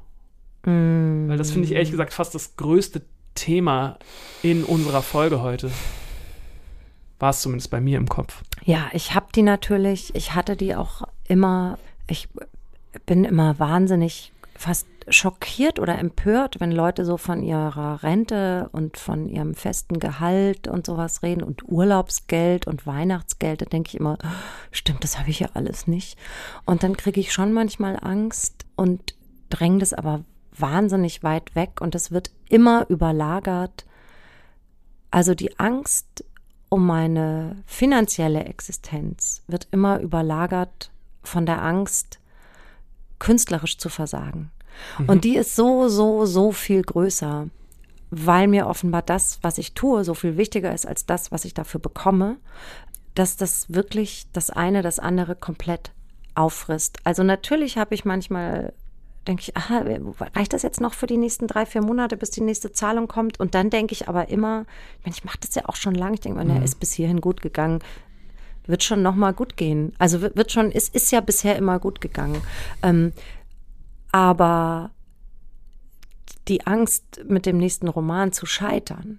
[0.65, 1.29] Mm.
[1.29, 3.03] Weil das finde ich ehrlich gesagt fast das größte
[3.35, 3.99] Thema
[4.43, 5.71] in unserer Folge heute.
[7.19, 8.43] War es zumindest bei mir im Kopf.
[8.65, 12.29] Ja, ich habe die natürlich, ich hatte die auch immer, ich
[13.07, 19.29] bin immer wahnsinnig fast schockiert oder empört, wenn Leute so von ihrer Rente und von
[19.29, 23.61] ihrem festen Gehalt und sowas reden und Urlaubsgeld und Weihnachtsgeld.
[23.61, 24.19] Da denke ich immer,
[24.71, 26.19] stimmt, das habe ich ja alles nicht.
[26.65, 29.15] Und dann kriege ich schon manchmal Angst und
[29.51, 30.25] dränge das aber
[30.57, 33.85] wahnsinnig weit weg und es wird immer überlagert.
[35.11, 36.25] Also die Angst
[36.69, 40.91] um meine finanzielle Existenz wird immer überlagert
[41.23, 42.19] von der Angst,
[43.25, 44.51] künstlerisch zu versagen.
[45.07, 47.49] Und die ist so, so, so viel größer,
[48.11, 51.55] weil mir offenbar das, was ich tue, so viel wichtiger ist als das, was ich
[51.55, 52.37] dafür bekomme,
[53.15, 55.93] dass das wirklich das eine das andere komplett
[56.35, 56.99] auffrisst.
[57.05, 58.75] Also natürlich habe ich manchmal
[59.27, 59.85] denke ich, aha,
[60.35, 63.41] reicht das jetzt noch für die nächsten drei, vier Monate, bis die nächste Zahlung kommt?
[63.41, 64.67] Und dann denke ich aber immer,
[64.99, 66.15] ich meine, ich mache das ja auch schon lange.
[66.15, 66.63] Ich denke, mhm.
[66.63, 67.81] ist bis hierhin gut gegangen.
[68.67, 69.93] Wird schon noch mal gut gehen.
[69.99, 72.41] Also wird schon, es ist ja bisher immer gut gegangen.
[72.83, 73.13] Ähm,
[74.13, 74.91] aber
[76.49, 79.19] die Angst, mit dem nächsten Roman zu scheitern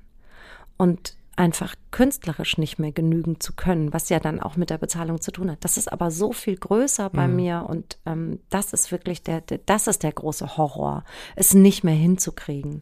[0.77, 5.19] und einfach künstlerisch nicht mehr genügen zu können, was ja dann auch mit der Bezahlung
[5.19, 5.63] zu tun hat.
[5.65, 7.35] Das ist aber so viel größer bei mhm.
[7.35, 11.03] mir und ähm, das ist wirklich der, der, das ist der große Horror,
[11.35, 12.81] es nicht mehr hinzukriegen.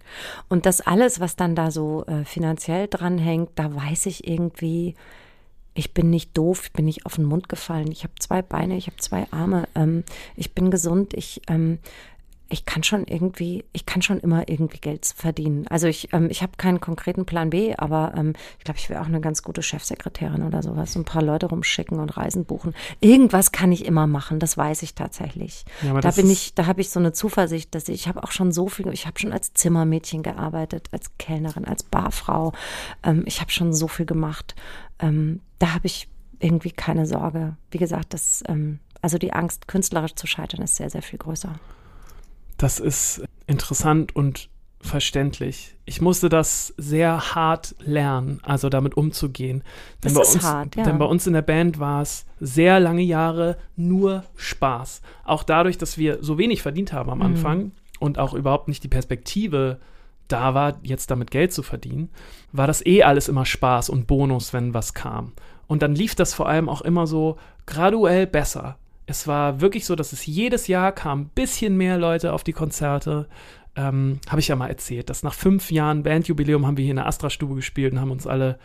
[0.49, 4.95] Und das alles, was dann da so äh, finanziell dranhängt, da weiß ich irgendwie,
[5.74, 8.78] ich bin nicht doof, ich bin nicht auf den Mund gefallen, ich habe zwei Beine,
[8.78, 10.03] ich habe zwei Arme, ähm,
[10.36, 11.80] ich bin gesund, ich ähm,
[12.54, 15.66] ich kann schon irgendwie, ich kann schon immer irgendwie Geld verdienen.
[15.70, 19.01] Also ich, ähm, ich habe keinen konkreten Plan B, aber ähm, ich glaube, ich wäre
[19.01, 20.95] auch eine ganz gute Chefsekretärin oder sowas.
[20.95, 22.76] Ein paar Leute rumschicken und Reisen buchen.
[22.99, 25.66] Irgendwas kann ich immer machen, das weiß ich tatsächlich.
[25.82, 28.32] Ja, da bin ich, da habe ich so eine Zuversicht, dass ich, ich habe auch
[28.32, 32.54] schon so viel, ich habe schon als Zimmermädchen gearbeitet, als Kellnerin, als Barfrau.
[33.01, 34.54] Ähm, ich habe schon so viel gemacht.
[34.99, 37.58] Ähm, da habe ich irgendwie keine Sorge.
[37.72, 41.56] Wie gesagt, das, ähm, also die Angst, künstlerisch zu scheitern, ist sehr, sehr viel größer.
[42.58, 44.49] Das ist interessant und
[44.84, 45.76] verständlich.
[45.86, 49.64] Ich musste das sehr hart lernen, also damit umzugehen.
[50.04, 50.84] Denn, das bei uns, hart, ja.
[50.84, 55.01] denn bei uns in der Band war es sehr lange Jahre nur Spaß.
[55.24, 57.26] Auch dadurch, dass wir so wenig verdient haben am mhm.
[57.26, 57.72] Anfang mhm.
[57.99, 59.80] und auch überhaupt nicht die Perspektive
[60.28, 62.10] da war, jetzt damit Geld zu verdienen,
[62.51, 65.34] war das eh alles immer Spaß und Bonus, wenn was kam.
[65.68, 69.95] Und dann lief das vor allem auch immer so graduell besser es war wirklich so,
[69.95, 73.28] dass es jedes Jahr kam ein bisschen mehr Leute auf die Konzerte.
[73.76, 76.97] Ähm, Habe ich ja mal erzählt, dass nach fünf Jahren Bandjubiläum haben wir hier in
[76.97, 78.60] der Astra-Stube gespielt und haben uns alle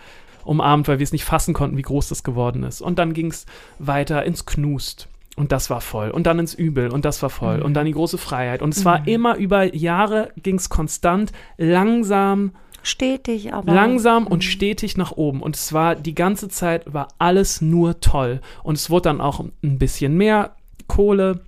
[0.45, 2.81] umarmt, weil wir es nicht fassen konnten, wie groß das geworden ist.
[2.81, 3.47] Und dann ging es
[3.79, 5.09] weiter ins Knust.
[5.37, 6.11] Und das war voll.
[6.11, 6.91] Und dann ins Übel.
[6.91, 7.59] Und das war voll.
[7.59, 7.63] Mhm.
[7.65, 8.61] Und dann die große Freiheit.
[8.61, 8.85] Und es mhm.
[8.87, 13.73] war immer über Jahre, ging es konstant, langsam Stetig, aber.
[13.73, 14.49] Langsam und mhm.
[14.49, 15.43] stetig nach oben.
[15.43, 18.41] Und es war die ganze Zeit, war alles nur toll.
[18.63, 20.57] Und es wurde dann auch ein bisschen mehr
[20.87, 21.41] Kohle.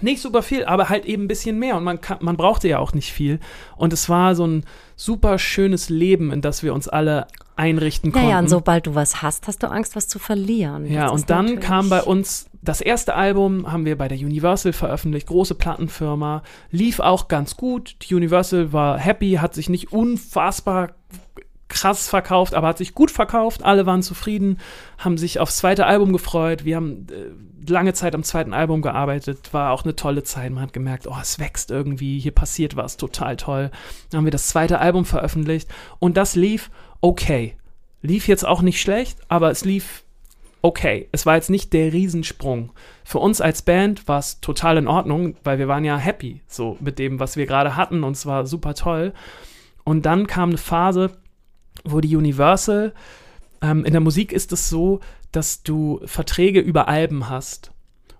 [0.00, 1.76] Nicht super viel, aber halt eben ein bisschen mehr.
[1.76, 3.40] Und man, kann, man brauchte ja auch nicht viel.
[3.76, 4.64] Und es war so ein
[4.96, 7.26] super schönes Leben, in das wir uns alle
[7.56, 8.28] einrichten konnten.
[8.28, 10.86] Ja, und sobald du was hast, hast du Angst, was zu verlieren.
[10.86, 15.26] Ja, und dann kam bei uns das erste Album, haben wir bei der Universal veröffentlicht,
[15.26, 17.96] große Plattenfirma, lief auch ganz gut.
[18.02, 20.92] Die Universal war happy, hat sich nicht unfassbar
[21.70, 23.62] krass verkauft, aber hat sich gut verkauft.
[23.62, 24.58] Alle waren zufrieden,
[24.98, 26.66] haben sich aufs zweite Album gefreut.
[26.66, 30.52] Wir haben äh, lange Zeit am zweiten Album gearbeitet, war auch eine tolle Zeit.
[30.52, 33.70] Man hat gemerkt, oh, es wächst irgendwie, hier passiert was, total toll.
[34.10, 37.56] Dann haben wir das zweite Album veröffentlicht und das lief okay.
[38.02, 40.04] Lief jetzt auch nicht schlecht, aber es lief
[40.62, 41.08] okay.
[41.12, 42.72] Es war jetzt nicht der Riesensprung.
[43.04, 46.76] Für uns als Band war es total in Ordnung, weil wir waren ja happy so
[46.80, 49.12] mit dem, was wir gerade hatten und es war super toll.
[49.84, 51.10] Und dann kam eine Phase,
[51.84, 52.92] wo die Universal,
[53.62, 55.00] ähm, in der Musik ist es so,
[55.32, 57.72] dass du Verträge über Alben hast.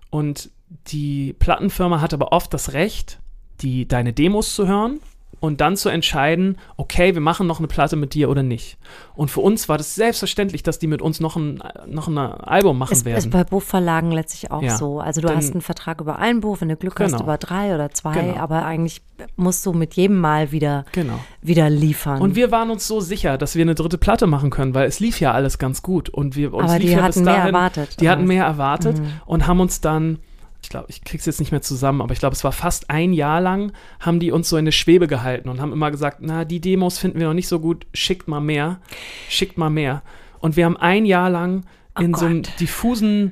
[0.09, 0.51] Und
[0.87, 3.19] die Plattenfirma hat aber oft das Recht,
[3.61, 4.99] die, deine Demos zu hören
[5.41, 8.77] und dann zu entscheiden, okay, wir machen noch eine Platte mit dir oder nicht.
[9.15, 12.77] Und für uns war das selbstverständlich, dass die mit uns noch ein, noch ein Album
[12.77, 13.17] machen ist, werden.
[13.17, 14.77] Ist bei Buchverlagen letztlich auch ja.
[14.77, 14.99] so.
[14.99, 17.11] Also du Denn, hast einen Vertrag über ein Buch, wenn du Glück genau.
[17.11, 18.37] hast, über drei oder zwei, genau.
[18.37, 19.01] aber eigentlich
[19.35, 21.19] musst du mit jedem Mal wieder, genau.
[21.41, 22.21] wieder liefern.
[22.21, 24.99] Und wir waren uns so sicher, dass wir eine dritte Platte machen können, weil es
[24.99, 26.09] lief ja alles ganz gut.
[26.09, 27.99] Und wir, uns aber lief die ja hatten dahin, mehr erwartet.
[27.99, 29.07] Die hatten mehr erwartet mhm.
[29.25, 30.19] und haben uns dann
[30.63, 33.13] ich glaube, ich krieg's jetzt nicht mehr zusammen, aber ich glaube, es war fast ein
[33.13, 36.45] Jahr lang, haben die uns so in der Schwebe gehalten und haben immer gesagt, na,
[36.45, 38.79] die Demos finden wir noch nicht so gut, schickt mal mehr,
[39.27, 40.03] schickt mal mehr.
[40.39, 41.65] Und wir haben ein Jahr lang
[41.97, 42.19] oh in Gott.
[42.19, 43.31] so einem diffusen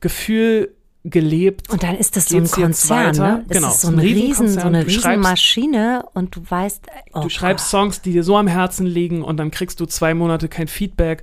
[0.00, 1.68] Gefühl gelebt.
[1.70, 3.44] Und dann ist das so ein Konzern, ne?
[3.48, 8.00] Genau, ist so, ein Riesen, so eine Riesenmaschine und du weißt, oh du schreibst Songs,
[8.00, 11.22] die dir so am Herzen liegen und dann kriegst du zwei Monate kein Feedback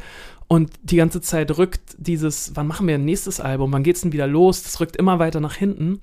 [0.52, 4.12] und die ganze Zeit rückt dieses, wann machen wir ein nächstes Album, wann geht's denn
[4.12, 4.64] wieder los?
[4.64, 6.02] Das rückt immer weiter nach hinten.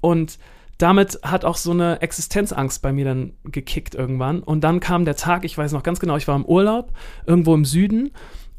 [0.00, 0.38] Und
[0.78, 4.42] damit hat auch so eine Existenzangst bei mir dann gekickt irgendwann.
[4.42, 6.94] Und dann kam der Tag, ich weiß noch ganz genau, ich war im Urlaub,
[7.26, 8.12] irgendwo im Süden.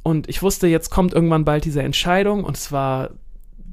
[0.03, 2.43] Und ich wusste, jetzt kommt irgendwann bald diese Entscheidung.
[2.43, 3.09] Und es war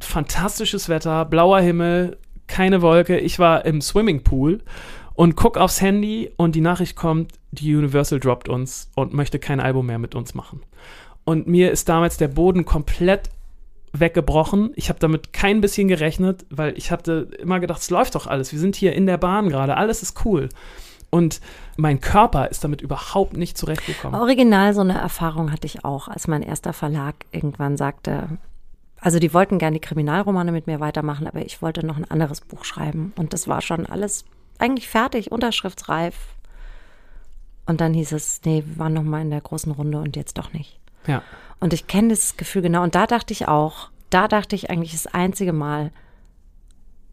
[0.00, 3.18] fantastisches Wetter, blauer Himmel, keine Wolke.
[3.18, 4.62] Ich war im Swimmingpool
[5.12, 9.60] und guck aufs Handy und die Nachricht kommt, die Universal droppt uns und möchte kein
[9.60, 10.62] Album mehr mit uns machen.
[11.30, 13.30] Und mir ist damals der Boden komplett
[13.92, 14.72] weggebrochen.
[14.74, 18.50] Ich habe damit kein bisschen gerechnet, weil ich hatte immer gedacht, es läuft doch alles.
[18.50, 20.48] Wir sind hier in der Bahn gerade, alles ist cool.
[21.08, 21.40] Und
[21.76, 24.20] mein Körper ist damit überhaupt nicht zurechtgekommen.
[24.20, 28.38] Original so eine Erfahrung hatte ich auch, als mein erster Verlag irgendwann sagte,
[29.00, 32.40] also die wollten gerne die Kriminalromane mit mir weitermachen, aber ich wollte noch ein anderes
[32.40, 33.12] Buch schreiben.
[33.16, 34.24] Und das war schon alles
[34.58, 36.16] eigentlich fertig, unterschriftsreif.
[37.66, 40.36] Und dann hieß es, nee, wir waren noch mal in der großen Runde und jetzt
[40.36, 40.79] doch nicht.
[41.06, 41.22] Ja.
[41.60, 42.82] Und ich kenne das Gefühl genau.
[42.82, 45.92] Und da dachte ich auch, da dachte ich eigentlich das einzige Mal,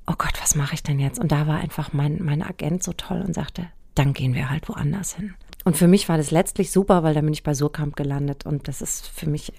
[0.07, 1.19] oh Gott, was mache ich denn jetzt?
[1.19, 4.69] Und da war einfach mein, mein Agent so toll und sagte, dann gehen wir halt
[4.69, 5.35] woanders hin.
[5.65, 8.67] Und für mich war das letztlich super, weil dann bin ich bei Surkamp gelandet und
[8.67, 9.51] das ist für mich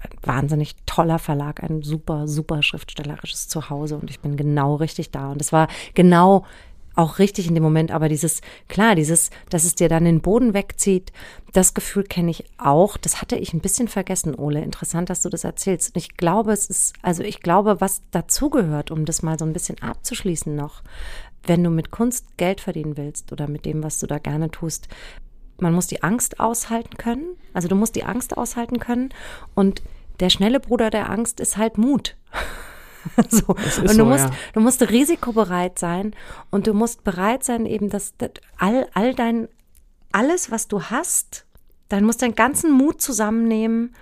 [0.00, 5.30] ein wahnsinnig toller Verlag, ein super, super schriftstellerisches Zuhause und ich bin genau richtig da.
[5.30, 6.44] Und es war genau
[6.94, 10.54] auch richtig in dem Moment, aber dieses, klar, dieses, dass es dir dann den Boden
[10.54, 11.12] wegzieht,
[11.52, 12.96] das Gefühl kenne ich auch.
[12.96, 14.62] Das hatte ich ein bisschen vergessen, Ole.
[14.62, 15.94] Interessant, dass du das erzählst.
[15.94, 19.52] Und ich glaube, es ist, also ich glaube, was dazugehört, um das mal so ein
[19.52, 20.82] bisschen abzuschließen noch,
[21.44, 24.88] wenn du mit Kunst Geld verdienen willst oder mit dem, was du da gerne tust,
[25.58, 27.36] man muss die Angst aushalten können.
[27.52, 29.10] Also du musst die Angst aushalten können.
[29.54, 29.82] Und
[30.20, 32.16] der schnelle Bruder der Angst ist halt Mut.
[33.28, 33.46] so.
[33.48, 34.30] Und du so, musst, ja.
[34.52, 36.14] du musst risikobereit sein
[36.50, 39.48] und du musst bereit sein, eben das, das all, all dein,
[40.12, 41.44] alles, was du hast,
[41.88, 43.94] dann musst du deinen ganzen Mut zusammennehmen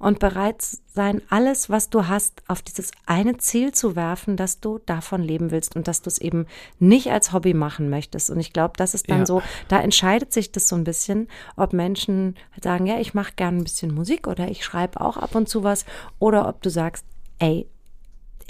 [0.00, 0.62] und bereit
[0.94, 5.50] sein, alles, was du hast, auf dieses eine Ziel zu werfen, dass du davon leben
[5.50, 6.46] willst und dass du es eben
[6.78, 8.30] nicht als Hobby machen möchtest.
[8.30, 9.26] Und ich glaube, das ist dann Ja.
[9.26, 13.58] so, da entscheidet sich das so ein bisschen, ob Menschen sagen, ja, ich mache gerne
[13.58, 15.84] ein bisschen Musik oder ich schreibe auch ab und zu was,
[16.18, 17.04] oder ob du sagst,
[17.38, 17.68] ey,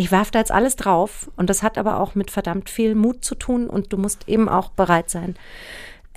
[0.01, 3.23] ich werfe da jetzt alles drauf und das hat aber auch mit verdammt viel Mut
[3.23, 5.37] zu tun und du musst eben auch bereit sein,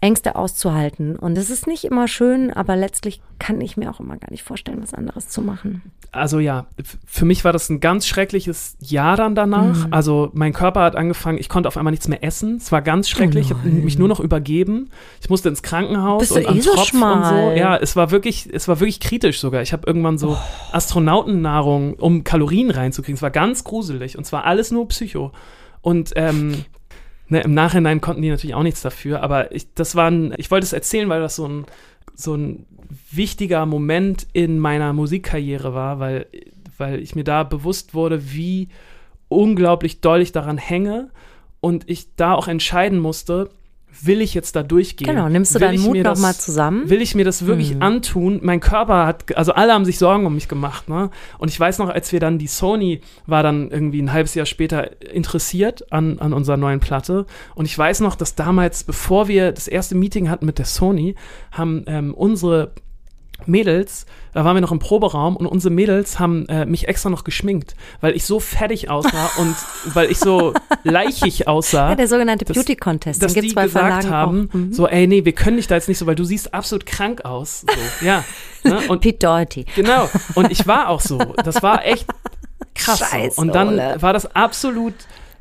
[0.04, 1.16] Ängste auszuhalten.
[1.16, 4.44] Und es ist nicht immer schön, aber letztlich kann ich mir auch immer gar nicht
[4.44, 5.82] vorstellen, was anderes zu machen.
[6.12, 6.68] also ja,
[7.06, 9.88] für mich war das ein ganz schreckliches Jahr dann danach.
[9.88, 9.94] Mhm.
[9.94, 12.58] Also mein Körper hat angefangen, ich konnte auf einmal nichts mehr essen.
[12.58, 13.46] Es war ganz schrecklich.
[13.46, 14.90] ich habe mich nur noch übergeben.
[15.22, 16.98] Ich musste ins Krankenhaus Bist du und an eh so Tropf und so.
[16.98, 17.58] schmal?
[17.58, 19.62] Ja, es war wirklich, es war wirklich kritisch sogar.
[19.62, 20.38] Ich habe irgendwann so
[20.74, 23.16] Astronautennahrung, um Kalorien reinzukriegen.
[23.16, 25.32] Es war ganz gruselig und zwar alles nur Psycho.
[25.80, 26.66] Und ähm,
[27.34, 30.50] ne, im Nachhinein konnten die natürlich auch nichts dafür, aber ich, das war ein, ich
[30.52, 31.66] wollte es erzählen, weil das so ein,
[32.16, 32.66] so ein
[33.12, 36.28] wichtiger Moment in meiner Musikkarriere war, weil,
[36.78, 38.70] weil ich mir da bewusst wurde, wie
[39.28, 41.10] unglaublich doll ich daran hänge
[41.60, 43.50] und ich da auch entscheiden musste,
[44.06, 45.08] will ich jetzt da durchgehen?
[45.08, 46.90] Genau, nimmst du Will deinen Mut nochmal zusammen?
[46.90, 47.82] Will ich mir das wirklich Mhm.
[47.82, 48.40] antun?
[48.44, 51.10] Mein Körper hat, also alle haben sich Sorgen um mich gemacht, ne?
[51.38, 54.46] Und ich weiß noch, als wir dann, die Sony war dann irgendwie ein halbes Jahr
[54.46, 57.26] später interessiert an, an unserer neuen Platte.
[57.56, 61.16] Und ich weiß noch, dass damals, bevor wir das erste Meeting hatten mit der Sony,
[61.52, 62.72] haben ähm, unsere
[63.48, 67.24] Mädels, da waren wir noch im Proberaum und unsere Mädels haben äh, mich extra noch
[67.24, 69.56] geschminkt, weil ich so fertig aussah und
[69.94, 73.56] weil ich so leichig aussah ja, der sogenannte dass- Beauty Contest, dass den die gibt's
[73.56, 74.50] bei gesagt Verlagen haben.
[74.52, 74.74] Mhm.
[74.74, 77.26] so, ey, nee, wir können dich da jetzt nicht so, weil du siehst absolut krank
[77.26, 77.62] aus.
[77.62, 78.24] So, ja.
[78.64, 78.80] Ne?
[78.88, 79.66] Und Pete Doherty.
[79.76, 80.10] genau.
[80.36, 81.18] Und ich war auch so.
[81.44, 82.06] Das war echt
[82.74, 83.00] krass.
[83.00, 83.42] Scheiße, so.
[83.42, 84.02] Und dann Ole.
[84.02, 84.94] war das absolut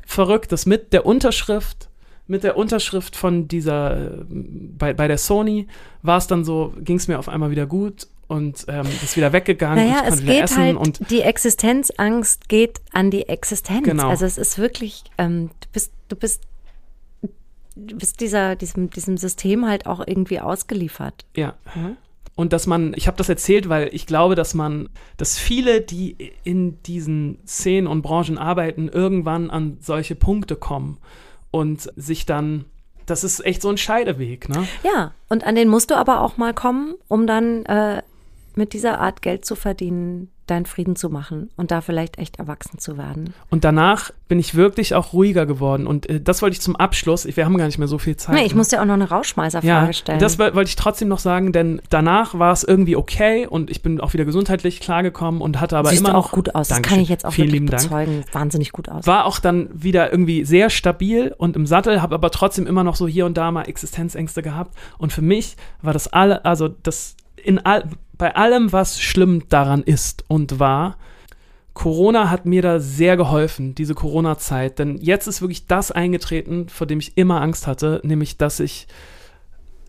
[0.05, 1.87] verrückt, dass mit der Unterschrift,
[2.27, 5.67] mit der Unterschrift von dieser, äh, bei, bei der Sony,
[6.01, 9.33] war es dann so, ging es mir auf einmal wieder gut und ähm, ist wieder
[9.33, 9.85] weggegangen.
[9.85, 13.27] und Naja, ich konnte es wieder geht essen halt, und die Existenzangst geht an die
[13.27, 13.85] Existenz.
[13.85, 14.07] Genau.
[14.07, 16.43] Also es ist wirklich, ähm, du bist, du bist,
[17.75, 21.25] du bist dieser, diesem, diesem System halt auch irgendwie ausgeliefert.
[21.35, 21.55] Ja.
[22.35, 26.33] Und dass man, ich habe das erzählt, weil ich glaube, dass man, dass viele, die
[26.43, 30.97] in diesen Szenen und Branchen arbeiten, irgendwann an solche Punkte kommen
[31.53, 32.65] und sich dann,
[33.05, 34.67] das ist echt so ein Scheideweg, ne?
[34.83, 38.01] Ja, und an den musst du aber auch mal kommen, um dann äh,
[38.55, 42.77] mit dieser Art Geld zu verdienen, deinen Frieden zu machen und da vielleicht echt erwachsen
[42.77, 43.33] zu werden.
[43.49, 45.87] Und danach bin ich wirklich auch ruhiger geworden.
[45.87, 48.35] Und äh, das wollte ich zum Abschluss, wir haben gar nicht mehr so viel Zeit.
[48.35, 48.57] Nee, ich ne?
[48.57, 50.19] muss dir auch noch eine Rauschmeißerfrage ja, stellen.
[50.19, 53.81] das woll- wollte ich trotzdem noch sagen, denn danach war es irgendwie okay und ich
[53.81, 56.67] bin auch wieder gesundheitlich klargekommen und hatte aber Siehst immer du noch auch gut aus.
[56.67, 56.95] Das Dankeschön.
[56.97, 57.83] kann ich jetzt auch Vielen wirklich lieben Dank.
[57.83, 58.23] bezeugen.
[58.33, 59.07] Wahnsinnig gut aus.
[59.07, 62.95] war auch dann wieder irgendwie sehr stabil und im Sattel, habe aber trotzdem immer noch
[62.95, 64.75] so hier und da mal Existenzängste gehabt.
[64.97, 67.83] Und für mich war das alle, also das in all,
[68.23, 70.95] bei allem, was schlimm daran ist und war,
[71.73, 74.79] Corona hat mir da sehr geholfen, diese Corona-Zeit.
[74.79, 78.87] Denn jetzt ist wirklich das eingetreten, vor dem ich immer Angst hatte, nämlich, dass ich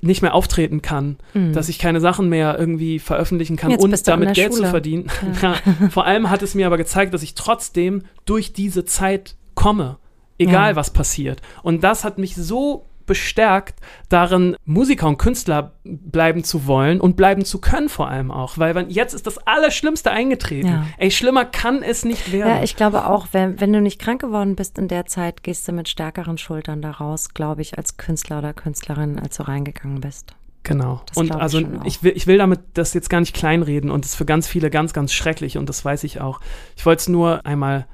[0.00, 1.16] nicht mehr auftreten kann,
[1.52, 3.74] dass ich keine Sachen mehr irgendwie veröffentlichen kann Mhm.
[3.74, 4.70] Jetzt und damit Geld zu Schule.
[4.70, 5.06] verdienen.
[5.40, 5.54] Ja.
[5.90, 9.98] Vor allem hat es mir aber gezeigt, dass ich trotzdem durch diese Zeit komme,
[10.38, 10.76] egal Ja.
[10.76, 11.40] was passiert.
[11.62, 17.44] Und das hat mich so bestärkt, darin Musiker und Künstler bleiben zu wollen und bleiben
[17.44, 20.68] zu können vor allem auch, weil wenn, jetzt ist das Allerschlimmste eingetreten.
[20.68, 20.86] Ja.
[20.98, 22.48] Ey, schlimmer kann es nicht werden.
[22.48, 25.66] Ja, ich glaube auch, wenn, wenn du nicht krank geworden bist in der Zeit, gehst
[25.68, 30.00] du mit stärkeren Schultern da raus, glaube ich, als Künstler oder Künstlerin, als du reingegangen
[30.00, 30.34] bist.
[30.64, 31.02] Genau.
[31.06, 31.84] Das und ich also auch.
[31.84, 34.48] ich will, ich will damit das jetzt gar nicht kleinreden und das ist für ganz
[34.48, 36.40] viele ganz, ganz schrecklich und das weiß ich auch.
[36.76, 37.86] Ich wollte es nur einmal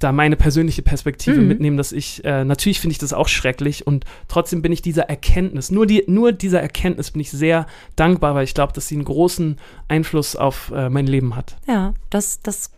[0.00, 1.46] da meine persönliche Perspektive Mhm.
[1.48, 5.04] mitnehmen, dass ich, äh, natürlich finde ich das auch schrecklich und trotzdem bin ich dieser
[5.08, 8.96] Erkenntnis, nur, die, nur dieser Erkenntnis bin ich sehr dankbar, weil ich glaube, dass sie
[8.96, 11.56] einen großen Einfluss auf äh, mein Leben hat.
[11.68, 12.72] Ja, das, das,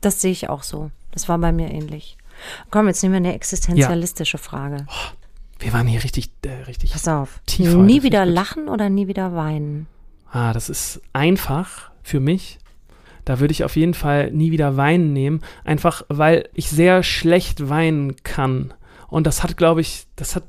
[0.00, 0.90] das sehe ich auch so.
[1.12, 2.16] Das war bei mir ähnlich.
[2.70, 4.86] Komm, jetzt nehmen wir eine existenzialistische Frage.
[5.58, 6.92] Wir waren hier richtig, äh, richtig.
[6.92, 7.40] Pass auf.
[7.46, 9.86] Tief nie wieder lachen oder nie wieder weinen?
[10.30, 12.58] Ah, das ist einfach für mich.
[13.26, 17.68] Da würde ich auf jeden Fall nie wieder weinen nehmen, einfach weil ich sehr schlecht
[17.68, 18.72] weinen kann.
[19.08, 20.44] Und das hat, glaube ich, das hat,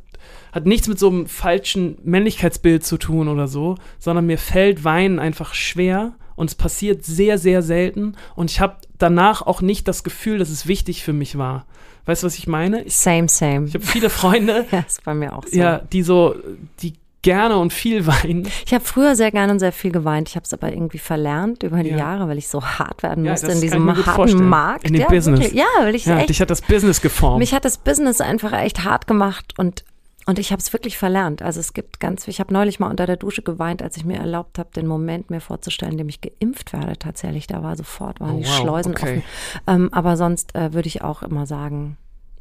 [0.51, 5.17] hat nichts mit so einem falschen Männlichkeitsbild zu tun oder so, sondern mir fällt Weinen
[5.17, 8.15] einfach schwer und es passiert sehr, sehr selten.
[8.36, 11.65] Und ich habe danach auch nicht das Gefühl, dass es wichtig für mich war.
[12.05, 12.84] Weißt du, was ich meine?
[12.84, 13.65] Ich, Same, same.
[13.65, 15.57] ich habe viele Freunde, ja, ist bei mir auch so.
[15.57, 16.36] ja, die so,
[16.80, 16.93] die
[17.28, 18.47] gerne und viel weinen.
[18.65, 20.30] Ich habe früher sehr gerne und sehr viel geweint.
[20.30, 21.97] Ich habe es aber irgendwie verlernt über die Ja.
[21.97, 24.30] Jahre, weil ich so hart werden Ja, musste in diesem gut vorstellen.
[24.39, 24.88] harten Markt.
[24.88, 25.39] In dem ja, Business.
[25.41, 25.59] Wirklich.
[25.59, 27.39] Ja, weil ich Ja, echt, dich hat das Business geformt.
[27.39, 29.84] mich hat das Business einfach echt hart gemacht und
[30.30, 31.41] und ich habe es wirklich verlernt.
[31.41, 34.17] Also es gibt ganz, ich habe neulich mal unter der Dusche geweint, als ich mir
[34.17, 36.97] erlaubt habe, den Moment mir vorzustellen, in dem ich geimpft werde.
[36.99, 39.03] Tatsächlich, da war sofort waren Oh, die wow, Schleusen okay.
[39.05, 39.23] offen.
[39.67, 41.95] Ähm, aber sonst äh, würde ich auch immer sagen,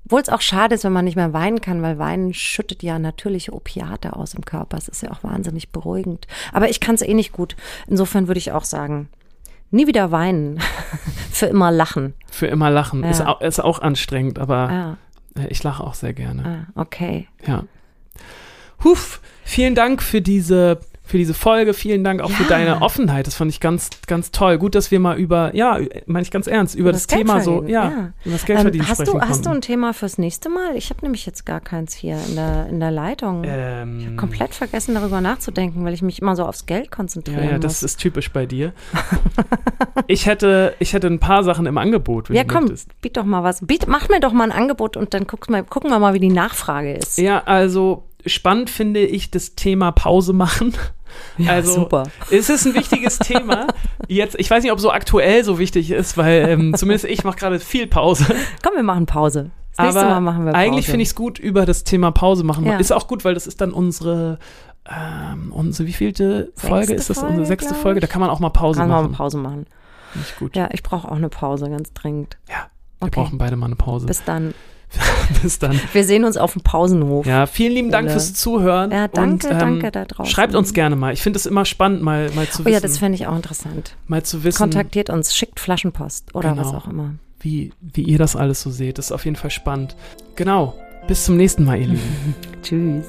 [0.07, 2.99] obwohl es auch schade ist, wenn man nicht mehr weinen kann, weil Weinen schüttet ja
[2.99, 4.79] natürliche Opiate aus im Körper.
[4.79, 6.27] Es ist ja auch wahnsinnig beruhigend.
[6.53, 7.57] Aber ich kann es eh nicht gut.
[7.89, 9.09] Insofern würde ich auch sagen,
[9.73, 10.61] nie wieder weinen,
[11.33, 12.15] für immer lachen.
[12.31, 13.03] Für immer lachen.
[13.03, 13.11] Ja.
[13.11, 14.97] Ist, auch, ist auch anstrengend, aber Ah,
[15.43, 16.67] äh, ich lache auch sehr gerne.
[16.75, 17.27] ah, okay.
[17.47, 17.65] Ja.
[18.85, 21.73] Huf, vielen Dank für diese, für diese Folge.
[21.73, 22.49] Vielen Dank auch für Ja.
[22.49, 23.27] deine Offenheit.
[23.27, 24.59] Das fand ich ganz, ganz toll.
[24.59, 27.63] Gut, dass wir mal über, ja, meine ich ganz ernst, über das, das Thema so,
[27.65, 28.13] ja, ja.
[28.25, 30.77] über das Geldverdienen Ähm, hast, sprechen du, hast du ein Thema fürs nächste Mal?
[30.77, 33.45] Ich habe nämlich jetzt gar keins hier in der, in der Leitung.
[33.47, 37.45] ähm, Komplett vergessen, darüber nachzudenken, weil ich mich immer so aufs Geld konzentriere.
[37.45, 38.73] Ja, ja, das ist typisch bei dir.
[40.07, 43.01] ich hätte, ich hätte ein paar Sachen im Angebot, wenn Ja, du komm, möchtest.
[43.01, 43.65] biet doch mal was.
[43.67, 46.21] Biet, mach mir doch mal ein Angebot und dann guck mal, gucken wir mal, wie
[46.21, 47.19] die Nachfrage ist.
[47.19, 50.75] Ja, also spannend finde ich das Thema Pause machen.
[51.47, 52.05] also super.
[52.31, 53.69] es ist ein wichtiges Thema.
[54.09, 57.37] Jetzt, ich weiß nicht, ob so aktuell so wichtig ist, weil ähm, zumindest ich mache
[57.39, 58.27] gerade viel Pause.
[58.63, 59.51] Komm, wir machen Pause.
[59.77, 60.65] Das nächste Aber Mal machen wir Pause.
[60.65, 62.65] eigentlich finde ich es gut, über das Thema Pause machen.
[62.67, 62.79] Ja.
[62.79, 64.39] Ist auch gut, weil das ist dann unsere,
[64.89, 67.19] ähm, unsere wievielte Folge ist das?
[67.19, 68.01] Folge, unsere sechste Folge.
[68.01, 69.11] Da kann man auch mal Pause Kann man machen.
[69.13, 69.67] mal Pause machen.
[70.15, 70.57] Ich gut.
[70.57, 72.39] Ja, ich brauche auch eine Pause, ganz dringend.
[72.49, 72.71] Ja,
[73.01, 73.21] wir Okay.
[73.21, 74.07] brauchen beide mal eine Pause.
[74.07, 74.55] Bis dann.
[75.43, 75.79] Bis dann.
[75.93, 77.27] Wir sehen uns auf dem Pausenhof.
[77.27, 78.13] Ja, vielen lieben Dank Ole.
[78.13, 78.91] fürs Zuhören.
[78.91, 80.31] Ja, danke, und, ähm, danke da draußen.
[80.33, 81.13] Schreibt uns gerne mal.
[81.13, 83.37] Ich finde es immer spannend, mal, mal zu Oh ja, wissen, das fände ich auch
[83.37, 83.95] interessant.
[84.07, 86.63] mal zu wissen Kontaktiert uns, schickt Flaschenpost oder Genau.
[86.65, 87.15] was auch immer.
[87.41, 88.99] wie, wie ihr das alles so seht.
[88.99, 89.95] Das ist auf jeden Fall spannend.
[90.35, 90.75] Genau.
[91.07, 92.35] Bis zum nächsten Mal, ihr Lieben.
[92.63, 93.05] Tschüss.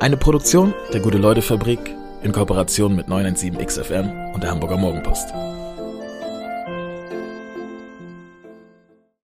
[0.00, 1.78] Eine Produktion der Gute-Leute-Fabrik
[2.22, 5.28] in Kooperation mit 917XFM und der Hamburger Morgenpost.